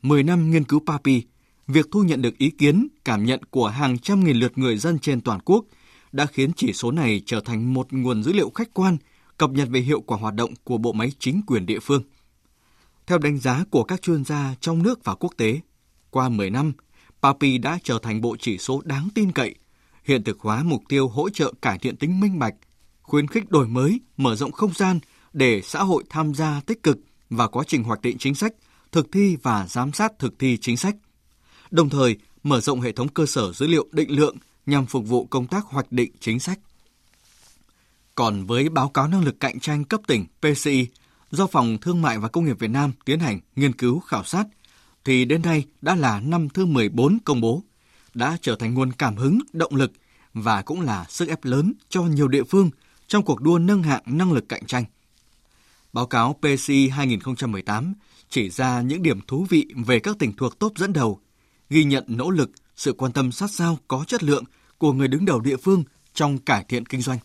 10 0.03 0.23
năm 0.23 0.51
nghiên 0.51 0.65
cứu 0.65 0.81
PAPI, 0.87 1.23
việc 1.67 1.89
thu 1.93 2.03
nhận 2.03 2.23
được 2.23 2.39
ý 2.39 2.51
kiến, 2.51 2.89
cảm 3.05 3.25
nhận 3.25 3.45
của 3.45 3.69
hàng 3.69 3.99
trăm 3.99 4.25
nghìn 4.25 4.37
lượt 4.37 4.59
người 4.59 4.77
dân 4.77 4.99
trên 4.99 5.21
toàn 5.21 5.41
quốc 5.45 5.65
đã 6.13 6.27
khiến 6.27 6.51
chỉ 6.57 6.73
số 6.73 6.91
này 6.91 7.23
trở 7.27 7.41
thành 7.41 7.75
một 7.75 7.93
nguồn 7.93 8.23
dữ 8.23 8.33
liệu 8.33 8.51
khách 8.55 8.75
quan 8.75 8.97
cập 9.39 9.51
nhật 9.51 9.69
về 9.71 9.81
hiệu 9.81 10.01
quả 10.01 10.19
hoạt 10.19 10.35
động 10.35 10.55
của 10.65 10.79
bộ 10.79 10.93
máy 10.93 11.13
chính 11.19 11.41
quyền 11.47 11.67
địa 11.67 11.79
phương. 11.79 12.03
Theo 13.07 13.19
đánh 13.19 13.39
giá 13.39 13.65
của 13.71 13.85
các 13.85 14.03
chuyên 14.03 14.25
gia 14.25 14.55
trong 14.61 14.83
nước 14.83 15.05
và 15.05 15.15
quốc 15.15 15.33
tế, 15.37 15.61
qua 16.11 16.29
10 16.29 16.51
năm, 16.51 16.73
PAPI 17.23 17.59
đã 17.59 17.79
trở 17.85 17.99
thành 18.03 18.21
bộ 18.21 18.37
chỉ 18.41 18.59
số 18.59 18.81
đáng 18.85 19.09
tin 19.15 19.33
cậy, 19.33 19.55
hiện 20.05 20.25
thực 20.25 20.41
hóa 20.41 20.63
mục 20.63 20.83
tiêu 20.89 21.09
hỗ 21.09 21.29
trợ 21.31 21.53
cải 21.63 21.79
thiện 21.79 21.97
tính 21.97 22.21
minh 22.21 22.39
bạch, 22.39 22.55
khuyến 23.03 23.27
khích 23.27 23.51
đổi 23.51 23.69
mới, 23.69 24.01
mở 24.17 24.37
rộng 24.37 24.53
không 24.53 24.73
gian 24.75 25.01
để 25.33 25.61
xã 25.65 25.83
hội 25.83 26.05
tham 26.11 26.35
gia 26.35 26.61
tích 26.67 26.83
cực 26.83 26.99
vào 27.31 27.49
quá 27.49 27.65
trình 27.67 27.85
hoạch 27.85 28.03
định 28.03 28.19
chính 28.19 28.35
sách, 28.35 28.53
thực 28.93 29.13
thi 29.13 29.37
và 29.43 29.67
giám 29.69 29.93
sát 29.93 30.19
thực 30.19 30.39
thi 30.39 30.59
chính 30.61 30.77
sách. 30.77 30.97
Đồng 31.73 31.89
thời, 31.89 32.17
mở 32.43 32.61
rộng 32.61 32.81
hệ 32.81 32.93
thống 32.93 33.09
cơ 33.09 33.27
sở 33.27 33.53
dữ 33.53 33.67
liệu 33.67 33.87
định 33.93 34.11
lượng 34.11 34.37
nhằm 34.67 34.87
phục 34.87 35.07
vụ 35.07 35.25
công 35.25 35.47
tác 35.47 35.65
hoạch 35.67 35.93
định 35.93 36.13
chính 36.21 36.41
sách. 36.41 36.59
Còn 38.15 38.47
với 38.47 38.69
báo 38.69 38.89
cáo 38.89 39.09
năng 39.09 39.25
lực 39.25 39.41
cạnh 39.41 39.61
tranh 39.61 39.85
cấp 39.85 40.01
tỉnh 40.07 40.27
PCI 40.41 40.87
do 41.31 41.47
Phòng 41.47 41.79
Thương 41.81 42.03
mại 42.03 42.19
và 42.19 42.29
Công 42.29 42.45
nghiệp 42.45 42.59
Việt 42.59 42.71
Nam 42.71 42.93
tiến 43.05 43.21
hành 43.21 43.41
nghiên 43.57 43.73
cứu 43.73 44.01
khảo 44.01 44.25
sát, 44.25 44.45
thì 45.05 45.25
đến 45.25 45.43
nay 45.43 45.65
đã 45.83 45.95
là 45.95 46.21
năm 46.21 46.49
thứ 46.49 46.67
14 46.67 47.19
công 47.25 47.41
bố, 47.41 47.63
đã 48.15 48.37
trở 48.43 48.57
thành 48.57 48.75
nguồn 48.75 48.93
cảm 48.93 49.17
hứng, 49.17 49.39
động 49.53 49.75
lực 49.75 49.93
và 50.35 50.63
cũng 50.63 50.81
là 50.81 51.07
sức 51.09 51.29
ép 51.29 51.45
lớn 51.45 51.73
cho 51.89 52.03
nhiều 52.03 52.29
địa 52.29 52.45
phương 52.45 52.71
trong 53.07 53.25
cuộc 53.25 53.41
đua 53.41 53.59
nâng 53.59 53.83
hạng 53.83 54.03
năng 54.07 54.33
lực 54.33 54.49
cạnh 54.49 54.67
tranh. 54.67 54.85
Báo 55.93 56.07
cáo 56.07 56.37
PCI 56.41 56.89
2018 56.89 57.95
chỉ 58.29 58.51
ra 58.51 58.83
những 58.83 59.03
điểm 59.03 59.21
thú 59.27 59.47
vị 59.49 59.67
về 59.87 60.01
các 60.01 60.19
tỉnh 60.19 60.33
thuộc 60.37 60.59
top 60.59 60.79
dẫn 60.79 60.93
đầu, 60.93 61.21
ghi 61.73 61.85
nhận 61.85 62.05
nỗ 62.07 62.31
lực, 62.31 62.51
sự 62.77 62.93
quan 62.93 63.13
tâm 63.13 63.33
sát 63.33 63.51
sao 63.51 63.79
có 63.89 64.05
chất 64.07 64.23
lượng 64.23 64.45
của 64.79 64.93
người 64.93 65.09
đứng 65.09 65.25
đầu 65.25 65.41
địa 65.41 65.57
phương 65.57 65.85
trong 66.15 66.39
cải 66.39 66.65
thiện 66.69 66.87
kinh 66.87 67.01
doanh. 67.01 67.19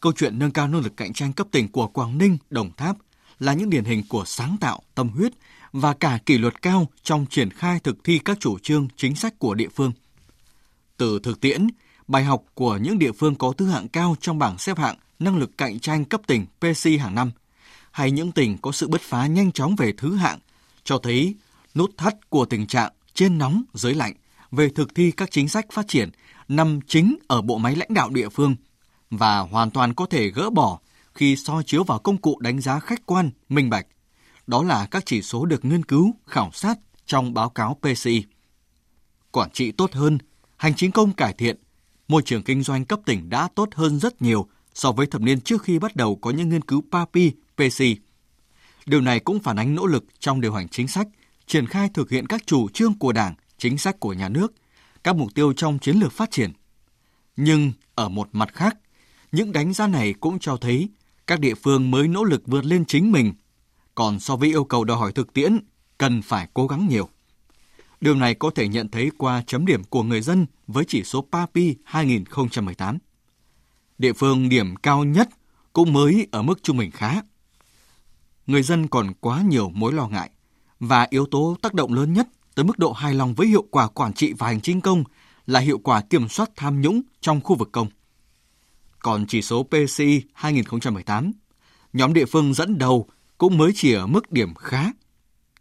Câu 0.00 0.12
chuyện 0.16 0.38
nâng 0.38 0.50
cao 0.50 0.68
năng 0.68 0.80
lực 0.80 0.96
cạnh 0.96 1.12
tranh 1.12 1.32
cấp 1.32 1.46
tỉnh 1.50 1.68
của 1.68 1.86
Quảng 1.86 2.18
Ninh, 2.18 2.38
Đồng 2.50 2.70
Tháp 2.76 2.96
là 3.38 3.52
những 3.52 3.70
điển 3.70 3.84
hình 3.84 4.02
của 4.08 4.24
sáng 4.26 4.56
tạo, 4.60 4.82
tâm 4.94 5.08
huyết 5.08 5.32
và 5.72 5.94
cả 5.94 6.18
kỷ 6.26 6.38
luật 6.38 6.62
cao 6.62 6.88
trong 7.02 7.26
triển 7.30 7.50
khai 7.50 7.80
thực 7.80 8.04
thi 8.04 8.18
các 8.24 8.40
chủ 8.40 8.58
trương, 8.58 8.88
chính 8.96 9.16
sách 9.16 9.38
của 9.38 9.54
địa 9.54 9.68
phương. 9.68 9.92
Từ 10.96 11.20
thực 11.22 11.40
tiễn, 11.40 11.66
bài 12.08 12.24
học 12.24 12.44
của 12.54 12.76
những 12.76 12.98
địa 12.98 13.12
phương 13.12 13.34
có 13.34 13.52
thứ 13.52 13.66
hạng 13.66 13.88
cao 13.88 14.16
trong 14.20 14.38
bảng 14.38 14.58
xếp 14.58 14.78
hạng 14.78 14.96
năng 15.18 15.36
lực 15.36 15.58
cạnh 15.58 15.78
tranh 15.78 16.04
cấp 16.04 16.20
tỉnh 16.26 16.46
PC 16.46 17.00
hàng 17.00 17.14
năm, 17.14 17.30
hay 17.90 18.10
những 18.10 18.32
tỉnh 18.32 18.58
có 18.58 18.72
sự 18.72 18.88
bứt 18.88 19.00
phá 19.00 19.26
nhanh 19.26 19.52
chóng 19.52 19.76
về 19.76 19.92
thứ 19.96 20.14
hạng, 20.14 20.38
cho 20.84 20.98
thấy 20.98 21.34
nút 21.74 21.90
thắt 21.96 22.30
của 22.30 22.44
tình 22.44 22.66
trạng 22.66 22.92
trên 23.18 23.38
nóng 23.38 23.62
dưới 23.74 23.94
lạnh 23.94 24.12
về 24.50 24.68
thực 24.68 24.94
thi 24.94 25.10
các 25.10 25.30
chính 25.30 25.48
sách 25.48 25.66
phát 25.72 25.88
triển 25.88 26.10
nằm 26.48 26.80
chính 26.86 27.16
ở 27.28 27.42
bộ 27.42 27.58
máy 27.58 27.76
lãnh 27.76 27.94
đạo 27.94 28.10
địa 28.10 28.28
phương 28.28 28.56
và 29.10 29.38
hoàn 29.38 29.70
toàn 29.70 29.94
có 29.94 30.06
thể 30.06 30.28
gỡ 30.28 30.50
bỏ 30.50 30.78
khi 31.14 31.36
soi 31.36 31.62
chiếu 31.66 31.84
vào 31.84 31.98
công 31.98 32.16
cụ 32.16 32.38
đánh 32.40 32.60
giá 32.60 32.80
khách 32.80 33.06
quan, 33.06 33.30
minh 33.48 33.70
bạch. 33.70 33.86
Đó 34.46 34.62
là 34.62 34.86
các 34.90 35.02
chỉ 35.06 35.22
số 35.22 35.46
được 35.46 35.64
nghiên 35.64 35.84
cứu, 35.84 36.14
khảo 36.26 36.50
sát 36.52 36.78
trong 37.06 37.34
báo 37.34 37.48
cáo 37.50 37.78
PCI. 37.80 38.24
Quản 39.30 39.50
trị 39.50 39.72
tốt 39.72 39.92
hơn, 39.92 40.18
hành 40.56 40.74
chính 40.74 40.92
công 40.92 41.12
cải 41.12 41.32
thiện, 41.32 41.56
môi 42.08 42.22
trường 42.22 42.42
kinh 42.42 42.62
doanh 42.62 42.84
cấp 42.84 43.00
tỉnh 43.06 43.28
đã 43.28 43.48
tốt 43.54 43.68
hơn 43.74 43.98
rất 43.98 44.22
nhiều 44.22 44.48
so 44.74 44.92
với 44.92 45.06
thập 45.06 45.20
niên 45.20 45.40
trước 45.40 45.62
khi 45.62 45.78
bắt 45.78 45.96
đầu 45.96 46.16
có 46.16 46.30
những 46.30 46.48
nghiên 46.48 46.62
cứu 46.62 46.82
PAPI, 46.92 47.32
PCI. 47.56 47.96
Điều 48.86 49.00
này 49.00 49.20
cũng 49.20 49.38
phản 49.40 49.58
ánh 49.58 49.74
nỗ 49.74 49.86
lực 49.86 50.04
trong 50.18 50.40
điều 50.40 50.52
hành 50.52 50.68
chính 50.68 50.88
sách, 50.88 51.08
triển 51.48 51.66
khai 51.66 51.88
thực 51.94 52.10
hiện 52.10 52.26
các 52.26 52.46
chủ 52.46 52.68
trương 52.68 52.98
của 52.98 53.12
Đảng, 53.12 53.34
chính 53.58 53.78
sách 53.78 54.00
của 54.00 54.12
nhà 54.12 54.28
nước, 54.28 54.52
các 55.04 55.16
mục 55.16 55.34
tiêu 55.34 55.52
trong 55.52 55.78
chiến 55.78 55.96
lược 55.96 56.12
phát 56.12 56.30
triển. 56.30 56.52
Nhưng 57.36 57.72
ở 57.94 58.08
một 58.08 58.28
mặt 58.32 58.54
khác, 58.54 58.76
những 59.32 59.52
đánh 59.52 59.72
giá 59.72 59.86
này 59.86 60.14
cũng 60.20 60.38
cho 60.38 60.56
thấy 60.56 60.88
các 61.26 61.40
địa 61.40 61.54
phương 61.54 61.90
mới 61.90 62.08
nỗ 62.08 62.24
lực 62.24 62.42
vượt 62.46 62.64
lên 62.64 62.84
chính 62.84 63.12
mình, 63.12 63.32
còn 63.94 64.20
so 64.20 64.36
với 64.36 64.48
yêu 64.48 64.64
cầu 64.64 64.84
đòi 64.84 64.96
hỏi 64.96 65.12
thực 65.12 65.32
tiễn, 65.32 65.58
cần 65.98 66.22
phải 66.22 66.48
cố 66.54 66.66
gắng 66.66 66.88
nhiều. 66.88 67.08
Điều 68.00 68.14
này 68.14 68.34
có 68.34 68.50
thể 68.54 68.68
nhận 68.68 68.88
thấy 68.88 69.10
qua 69.18 69.42
chấm 69.46 69.66
điểm 69.66 69.84
của 69.84 70.02
người 70.02 70.20
dân 70.20 70.46
với 70.66 70.84
chỉ 70.88 71.02
số 71.04 71.26
PAPI 71.32 71.76
2018. 71.84 72.98
Địa 73.98 74.12
phương 74.12 74.48
điểm 74.48 74.76
cao 74.76 75.04
nhất 75.04 75.28
cũng 75.72 75.92
mới 75.92 76.26
ở 76.32 76.42
mức 76.42 76.62
trung 76.62 76.76
bình 76.76 76.90
khá. 76.90 77.22
Người 78.46 78.62
dân 78.62 78.88
còn 78.88 79.12
quá 79.20 79.42
nhiều 79.42 79.70
mối 79.74 79.92
lo 79.92 80.08
ngại 80.08 80.30
và 80.80 81.06
yếu 81.10 81.26
tố 81.26 81.56
tác 81.62 81.74
động 81.74 81.94
lớn 81.94 82.12
nhất 82.12 82.28
tới 82.54 82.64
mức 82.64 82.78
độ 82.78 82.92
hài 82.92 83.14
lòng 83.14 83.34
với 83.34 83.46
hiệu 83.46 83.64
quả 83.70 83.88
quản 83.88 84.12
trị 84.12 84.32
và 84.32 84.46
hành 84.46 84.60
chính 84.60 84.80
công 84.80 85.04
là 85.46 85.60
hiệu 85.60 85.78
quả 85.78 86.00
kiểm 86.00 86.28
soát 86.28 86.50
tham 86.56 86.80
nhũng 86.80 87.00
trong 87.20 87.40
khu 87.40 87.56
vực 87.56 87.68
công. 87.72 87.88
Còn 88.98 89.26
chỉ 89.26 89.42
số 89.42 89.62
PCI 89.62 90.22
2018, 90.32 91.32
nhóm 91.92 92.12
địa 92.12 92.24
phương 92.24 92.54
dẫn 92.54 92.78
đầu 92.78 93.08
cũng 93.38 93.58
mới 93.58 93.72
chỉ 93.74 93.92
ở 93.92 94.06
mức 94.06 94.32
điểm 94.32 94.54
khá. 94.54 94.92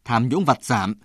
Tham 0.05 0.29
nhũng 0.29 0.45
vặt 0.45 0.63
giảm, 0.63 0.95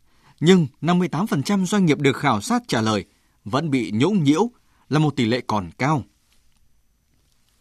nhưng 0.41 0.67
58% 0.81 1.67
doanh 1.67 1.87
nghiệp 1.87 1.99
được 1.99 2.17
khảo 2.17 2.41
sát 2.41 2.63
trả 2.69 2.81
lời 2.81 3.05
vẫn 3.45 3.71
bị 3.71 3.91
nhũng 3.95 4.25
nhiễu 4.25 4.51
là 4.89 4.99
một 4.99 5.17
tỷ 5.17 5.25
lệ 5.25 5.41
còn 5.47 5.71
cao. 5.79 6.05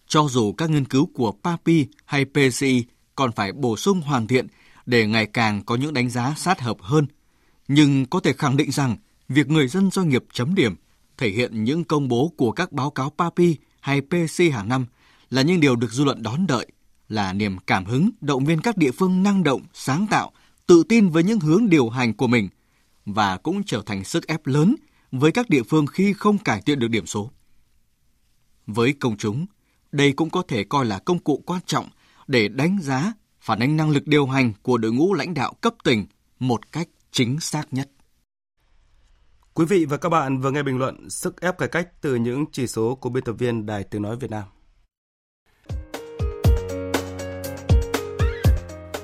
Cho 0.08 0.28
dù 0.30 0.54
các 0.54 0.70
nghiên 0.70 0.86
cứu 0.86 1.10
của 1.14 1.34
PAPI 1.44 1.88
hay 2.06 2.26
PCI 2.26 2.86
còn 3.16 3.32
phải 3.32 3.52
bổ 3.52 3.78
sung 3.78 4.02
hoàn 4.02 4.28
thiện 4.28 4.48
để 4.86 5.08
ngày 5.08 5.26
càng 5.26 5.66
có 5.66 5.76
những 5.76 5.94
đánh 5.94 6.10
giá 6.10 6.34
sát 6.38 6.62
hợp 6.62 6.78
hơn, 6.82 7.08
nhưng 7.68 8.06
có 8.06 8.20
thể 8.20 8.34
khẳng 8.34 8.58
định 8.58 8.72
rằng 8.72 8.98
việc 9.30 9.50
người 9.50 9.68
dân 9.68 9.92
doanh 9.92 10.10
nghiệp 10.10 10.24
chấm 10.34 10.56
điểm 10.56 10.76
thể 11.18 11.30
hiện 11.30 11.64
những 11.64 11.84
công 11.84 12.08
bố 12.08 12.34
của 12.38 12.52
các 12.52 12.72
báo 12.72 12.90
cáo 12.90 13.10
PAPI 13.10 13.58
hay 13.80 14.02
PC 14.02 14.54
hàng 14.54 14.70
năm 14.70 14.86
là 15.30 15.42
những 15.42 15.60
điều 15.60 15.76
được 15.76 15.92
dư 15.92 16.04
luận 16.04 16.24
đón 16.24 16.48
đợi, 16.48 16.68
là 17.10 17.34
niềm 17.34 17.58
cảm 17.58 17.86
hứng 17.86 18.10
động 18.22 18.46
viên 18.46 18.62
các 18.62 18.78
địa 18.78 18.92
phương 18.92 19.24
năng 19.24 19.44
động, 19.44 19.62
sáng 19.74 20.08
tạo, 20.08 20.32
tự 20.68 20.84
tin 20.90 21.10
với 21.10 21.24
những 21.24 21.40
hướng 21.40 21.70
điều 21.70 21.90
hành 21.90 22.14
của 22.14 22.28
mình 22.28 22.50
và 23.06 23.38
cũng 23.38 23.64
trở 23.64 23.82
thành 23.86 24.04
sức 24.04 24.28
ép 24.28 24.48
lớn 24.48 24.76
với 25.12 25.32
các 25.32 25.50
địa 25.50 25.64
phương 25.64 25.88
khi 25.88 26.14
không 26.14 26.38
cải 26.38 26.62
thiện 26.62 26.80
được 26.80 26.88
điểm 26.88 27.06
số. 27.06 27.32
Với 28.68 28.94
công 28.94 29.18
chúng, 29.18 29.46
đây 29.92 30.12
cũng 30.12 30.30
có 30.30 30.44
thể 30.48 30.64
coi 30.64 30.86
là 30.86 31.00
công 31.00 31.20
cụ 31.20 31.44
quan 31.46 31.62
trọng 31.66 31.90
để 32.28 32.48
đánh 32.48 32.80
giá, 32.82 33.14
phản 33.42 33.60
ánh 33.60 33.78
năng 33.78 33.90
lực 33.90 34.08
điều 34.08 34.28
hành 34.28 34.54
của 34.62 34.78
đội 34.78 34.92
ngũ 34.92 35.14
lãnh 35.14 35.34
đạo 35.34 35.54
cấp 35.62 35.74
tỉnh 35.84 36.06
một 36.40 36.72
cách 36.72 36.88
chính 37.12 37.40
xác 37.40 37.64
nhất. 37.72 37.90
Quý 39.54 39.66
vị 39.66 39.86
và 39.86 39.98
các 39.98 40.10
bạn 40.10 40.42
vừa 40.42 40.52
nghe 40.52 40.64
bình 40.64 40.78
luận 40.78 41.10
sức 41.10 41.42
ép 41.42 41.58
cải 41.58 41.68
cách 41.68 42.02
từ 42.02 42.16
những 42.16 42.46
chỉ 42.52 42.68
số 42.68 42.96
của 42.96 43.10
biên 43.10 43.24
tập 43.24 43.34
viên 43.34 43.66
Đài 43.66 43.84
Tiếng 43.84 44.02
Nói 44.02 44.16
Việt 44.16 44.32
Nam. 44.32 44.44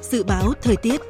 Dự 0.02 0.24
báo 0.24 0.54
thời 0.62 0.76
tiết 0.76 1.02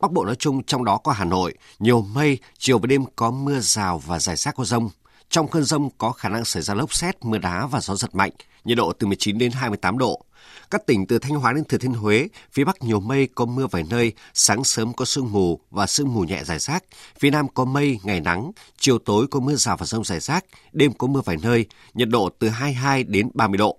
Bắc 0.00 0.12
Bộ 0.12 0.24
nói 0.24 0.36
chung 0.36 0.62
trong 0.64 0.84
đó 0.84 0.98
có 0.98 1.12
Hà 1.12 1.24
Nội, 1.24 1.54
nhiều 1.78 2.02
mây, 2.02 2.38
chiều 2.58 2.78
và 2.78 2.86
đêm 2.86 3.04
có 3.16 3.30
mưa 3.30 3.60
rào 3.60 3.98
và 3.98 4.18
rải 4.18 4.36
rác 4.36 4.54
có 4.56 4.64
rông. 4.64 4.90
Trong 5.28 5.48
cơn 5.48 5.64
rông 5.64 5.90
có 5.98 6.12
khả 6.12 6.28
năng 6.28 6.44
xảy 6.44 6.62
ra 6.62 6.74
lốc 6.74 6.94
xét, 6.94 7.24
mưa 7.24 7.38
đá 7.38 7.66
và 7.66 7.80
gió 7.80 7.94
giật 7.96 8.14
mạnh, 8.14 8.32
nhiệt 8.64 8.78
độ 8.78 8.92
từ 8.92 9.06
19 9.06 9.38
đến 9.38 9.52
28 9.52 9.98
độ. 9.98 10.24
Các 10.70 10.86
tỉnh 10.86 11.06
từ 11.06 11.18
Thanh 11.18 11.32
Hóa 11.32 11.52
đến 11.52 11.64
Thừa 11.64 11.78
Thiên 11.78 11.92
Huế, 11.92 12.28
phía 12.52 12.64
Bắc 12.64 12.82
nhiều 12.82 13.00
mây 13.00 13.28
có 13.34 13.44
mưa 13.44 13.66
vài 13.66 13.84
nơi, 13.90 14.12
sáng 14.34 14.64
sớm 14.64 14.92
có 14.92 15.04
sương 15.04 15.32
mù 15.32 15.60
và 15.70 15.86
sương 15.86 16.14
mù 16.14 16.20
nhẹ 16.20 16.44
rải 16.44 16.58
rác. 16.58 16.84
Phía 17.18 17.30
Nam 17.30 17.48
có 17.48 17.64
mây, 17.64 17.98
ngày 18.02 18.20
nắng, 18.20 18.52
chiều 18.78 18.98
tối 18.98 19.26
có 19.26 19.40
mưa 19.40 19.54
rào 19.54 19.76
và 19.76 19.86
rông 19.86 20.04
rải 20.04 20.20
rác, 20.20 20.44
đêm 20.72 20.92
có 20.92 21.06
mưa 21.06 21.20
vài 21.24 21.36
nơi, 21.42 21.66
nhiệt 21.94 22.08
độ 22.08 22.30
từ 22.38 22.48
22 22.48 23.04
đến 23.04 23.30
30 23.34 23.58
độ. 23.58 23.78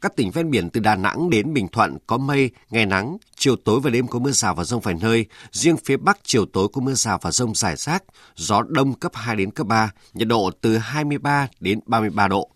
Các 0.00 0.16
tỉnh 0.16 0.30
ven 0.30 0.50
biển 0.50 0.70
từ 0.70 0.80
Đà 0.80 0.96
Nẵng 0.96 1.30
đến 1.30 1.54
Bình 1.54 1.68
Thuận 1.68 1.98
có 2.06 2.18
mây, 2.18 2.50
ngày 2.70 2.86
nắng, 2.86 3.16
chiều 3.36 3.56
tối 3.56 3.80
và 3.80 3.90
đêm 3.90 4.06
có 4.06 4.18
mưa 4.18 4.30
rào 4.30 4.54
và 4.54 4.64
rông 4.64 4.80
vài 4.80 4.94
nơi. 5.00 5.26
Riêng 5.52 5.76
phía 5.84 5.96
Bắc 5.96 6.18
chiều 6.22 6.46
tối 6.46 6.68
có 6.72 6.80
mưa 6.80 6.94
rào 6.94 7.18
và 7.22 7.30
rông 7.30 7.54
rải 7.54 7.76
rác, 7.76 8.04
gió 8.36 8.62
đông 8.68 8.94
cấp 8.94 9.12
2 9.14 9.36
đến 9.36 9.50
cấp 9.50 9.66
3, 9.66 9.90
nhiệt 10.14 10.28
độ 10.28 10.50
từ 10.60 10.78
23 10.78 11.48
đến 11.60 11.80
33 11.86 12.28
độ. 12.28 12.50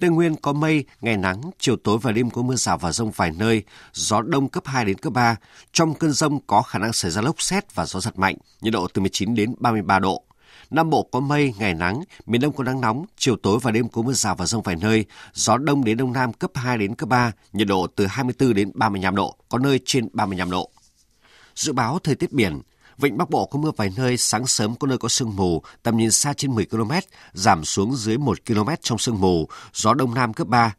Tây 0.00 0.10
Nguyên 0.10 0.36
có 0.36 0.52
mây, 0.52 0.84
ngày 1.00 1.16
nắng, 1.16 1.40
chiều 1.58 1.76
tối 1.76 1.98
và 2.02 2.12
đêm 2.12 2.30
có 2.30 2.42
mưa 2.42 2.56
rào 2.56 2.78
và 2.78 2.92
rông 2.92 3.10
vài 3.10 3.30
nơi, 3.38 3.62
gió 3.92 4.22
đông 4.22 4.48
cấp 4.48 4.66
2 4.66 4.84
đến 4.84 4.98
cấp 4.98 5.12
3. 5.12 5.36
Trong 5.72 5.94
cơn 5.94 6.12
rông 6.12 6.40
có 6.46 6.62
khả 6.62 6.78
năng 6.78 6.92
xảy 6.92 7.10
ra 7.10 7.22
lốc 7.22 7.42
xét 7.42 7.74
và 7.74 7.86
gió 7.86 8.00
giật 8.00 8.18
mạnh, 8.18 8.36
nhiệt 8.60 8.72
độ 8.72 8.88
từ 8.88 9.00
19 9.00 9.34
đến 9.34 9.54
33 9.58 9.98
độ. 9.98 10.22
Nam 10.70 10.90
Bộ 10.90 11.08
có 11.12 11.20
mây, 11.20 11.54
ngày 11.58 11.74
nắng, 11.74 12.02
miền 12.26 12.40
Đông 12.40 12.52
có 12.52 12.64
nắng 12.64 12.80
nóng, 12.80 13.04
chiều 13.16 13.36
tối 13.36 13.58
và 13.62 13.70
đêm 13.70 13.88
có 13.88 14.02
mưa 14.02 14.12
rào 14.12 14.36
và 14.36 14.46
rông 14.46 14.62
vài 14.62 14.76
nơi, 14.76 15.04
gió 15.32 15.56
đông 15.56 15.84
đến 15.84 15.96
đông 15.96 16.12
nam 16.12 16.32
cấp 16.32 16.50
2 16.54 16.78
đến 16.78 16.94
cấp 16.94 17.08
3, 17.08 17.32
nhiệt 17.52 17.66
độ 17.66 17.86
từ 17.86 18.06
24 18.06 18.54
đến 18.54 18.70
35 18.74 19.16
độ, 19.16 19.36
có 19.48 19.58
nơi 19.58 19.80
trên 19.84 20.08
35 20.12 20.50
độ. 20.50 20.70
Dự 21.54 21.72
báo 21.72 21.98
thời 21.98 22.14
tiết 22.14 22.32
biển, 22.32 22.60
Vịnh 22.98 23.16
Bắc 23.16 23.30
Bộ 23.30 23.46
có 23.46 23.58
mưa 23.58 23.70
vài 23.76 23.92
nơi, 23.96 24.16
sáng 24.16 24.46
sớm 24.46 24.76
có 24.76 24.86
nơi 24.86 24.98
có 24.98 25.08
sương 25.08 25.36
mù, 25.36 25.62
tầm 25.82 25.96
nhìn 25.96 26.10
xa 26.10 26.32
trên 26.32 26.54
10 26.54 26.66
km, 26.66 26.92
giảm 27.32 27.64
xuống 27.64 27.96
dưới 27.96 28.18
1 28.18 28.38
km 28.46 28.68
trong 28.82 28.98
sương 28.98 29.20
mù, 29.20 29.48
gió 29.74 29.94
đông 29.94 30.14
nam 30.14 30.34
cấp 30.34 30.46
3. 30.46 30.74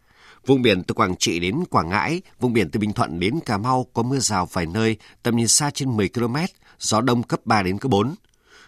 Vùng 0.46 0.62
biển 0.62 0.84
từ 0.84 0.94
Quảng 0.94 1.16
Trị 1.16 1.40
đến 1.40 1.64
Quảng 1.70 1.90
Ngãi, 1.90 2.22
vùng 2.40 2.54
biển 2.54 2.70
từ 2.70 2.80
Bình 2.80 2.94
Thuận 2.94 3.20
đến 3.20 3.40
Cà 3.46 3.58
Mau 3.58 3.86
có 3.94 4.04
mưa 4.04 4.20
rào 4.20 4.46
vài 4.46 4.66
nơi, 4.66 4.98
tầm 5.24 5.36
nhìn 5.36 5.48
xa 5.48 5.72
trên 5.74 5.98
10 5.98 6.10
km, 6.10 6.36
gió 6.80 7.02
đông 7.02 7.24
cấp 7.24 7.40
3 7.46 7.64
đến 7.64 7.78
cấp 7.78 7.90
4. 7.92 8.16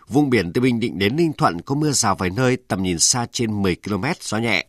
Vùng 0.07 0.29
biển 0.29 0.53
từ 0.53 0.62
Bình 0.62 0.79
Định 0.79 0.99
đến 0.99 1.15
Ninh 1.15 1.33
Thuận 1.33 1.62
có 1.62 1.75
mưa 1.75 1.91
rào 1.91 2.15
vài 2.15 2.29
nơi, 2.29 2.57
tầm 2.67 2.83
nhìn 2.83 2.99
xa 2.99 3.27
trên 3.31 3.62
10 3.62 3.75
km, 3.75 4.03
gió 4.21 4.38
nhẹ. 4.38 4.65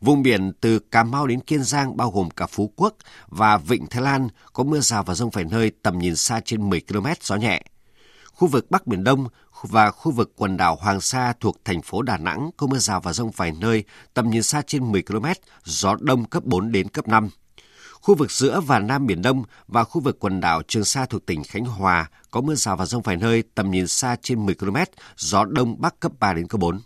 Vùng 0.00 0.22
biển 0.22 0.52
từ 0.60 0.78
Cà 0.78 1.04
Mau 1.04 1.26
đến 1.26 1.40
Kiên 1.40 1.64
Giang 1.64 1.96
bao 1.96 2.10
gồm 2.10 2.30
cả 2.30 2.46
Phú 2.46 2.72
Quốc 2.76 2.94
và 3.28 3.56
Vịnh 3.56 3.86
Thái 3.86 4.02
Lan 4.02 4.28
có 4.52 4.64
mưa 4.64 4.80
rào 4.80 5.02
và 5.02 5.14
rông 5.14 5.30
vài 5.30 5.44
nơi, 5.44 5.72
tầm 5.82 5.98
nhìn 5.98 6.16
xa 6.16 6.40
trên 6.44 6.70
10 6.70 6.80
km, 6.80 7.06
gió 7.22 7.36
nhẹ. 7.36 7.62
Khu 8.40 8.48
vực 8.48 8.70
Bắc 8.70 8.86
Biển 8.86 9.04
Đông 9.04 9.26
và 9.62 9.90
khu 9.90 10.12
vực 10.12 10.32
quần 10.36 10.56
đảo 10.56 10.76
Hoàng 10.80 11.00
Sa 11.00 11.32
thuộc 11.40 11.56
thành 11.64 11.82
phố 11.82 12.02
Đà 12.02 12.16
Nẵng 12.16 12.50
có 12.56 12.66
mưa 12.66 12.78
rào 12.78 13.00
và 13.00 13.12
rông 13.12 13.30
vài 13.30 13.52
nơi, 13.60 13.84
tầm 14.14 14.30
nhìn 14.30 14.42
xa 14.42 14.62
trên 14.66 14.92
10 14.92 15.02
km, 15.02 15.26
gió 15.64 15.96
đông 16.00 16.24
cấp 16.24 16.44
4 16.44 16.72
đến 16.72 16.88
cấp 16.88 17.08
5. 17.08 17.28
Khu 17.92 18.14
vực 18.14 18.30
giữa 18.30 18.60
và 18.60 18.78
Nam 18.78 19.06
Biển 19.06 19.22
Đông 19.22 19.42
và 19.68 19.84
khu 19.84 20.00
vực 20.00 20.18
quần 20.20 20.40
đảo 20.40 20.62
Trường 20.68 20.84
Sa 20.84 21.06
thuộc 21.06 21.26
tỉnh 21.26 21.42
Khánh 21.44 21.64
Hòa 21.64 22.10
có 22.30 22.40
mưa 22.40 22.54
rào 22.54 22.76
và 22.76 22.86
rông 22.86 23.02
vài 23.02 23.16
nơi, 23.16 23.42
tầm 23.54 23.70
nhìn 23.70 23.86
xa 23.86 24.16
trên 24.22 24.46
10 24.46 24.54
km, 24.54 24.76
gió 25.16 25.44
đông 25.44 25.80
bắc 25.80 26.00
cấp 26.00 26.12
3 26.20 26.32
đến 26.32 26.46
cấp 26.46 26.60
4. 26.60 26.80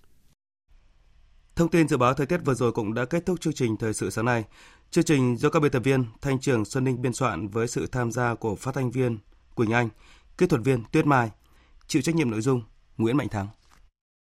Thông 1.57 1.71
tin 1.71 1.89
dự 1.89 1.97
báo 1.97 2.15
thời 2.15 2.27
tiết 2.27 2.41
vừa 2.45 2.55
rồi 2.55 2.73
cũng 2.73 2.95
đã 2.95 3.05
kết 3.05 3.27
thúc 3.27 3.41
chương 3.41 3.55
trình 3.55 3.77
thời 3.77 3.95
sự 3.95 4.11
sáng 4.11 4.25
nay. 4.25 4.45
Chương 4.91 5.05
trình 5.05 5.37
do 5.37 5.51
các 5.51 5.61
biên 5.61 5.73
tập 5.73 5.83
viên 5.85 6.05
Thanh 6.21 6.41
Trường 6.41 6.65
Xuân 6.65 6.85
Ninh 6.85 7.03
biên 7.03 7.13
soạn 7.13 7.49
với 7.49 7.69
sự 7.69 7.87
tham 7.87 8.13
gia 8.13 8.35
của 8.35 8.57
phát 8.57 8.75
thanh 8.75 8.91
viên 8.91 9.19
Quỳnh 9.55 9.71
Anh, 9.71 9.89
kỹ 10.39 10.47
thuật 10.47 10.63
viên 10.65 10.85
Tuyết 10.93 11.07
Mai, 11.07 11.31
chịu 11.95 12.03
trách 12.03 12.15
nhiệm 12.15 12.31
nội 12.31 12.41
dung 12.41 12.63
Nguyễn 12.97 13.17
Mạnh 13.17 13.29
Thắng. 13.29 13.49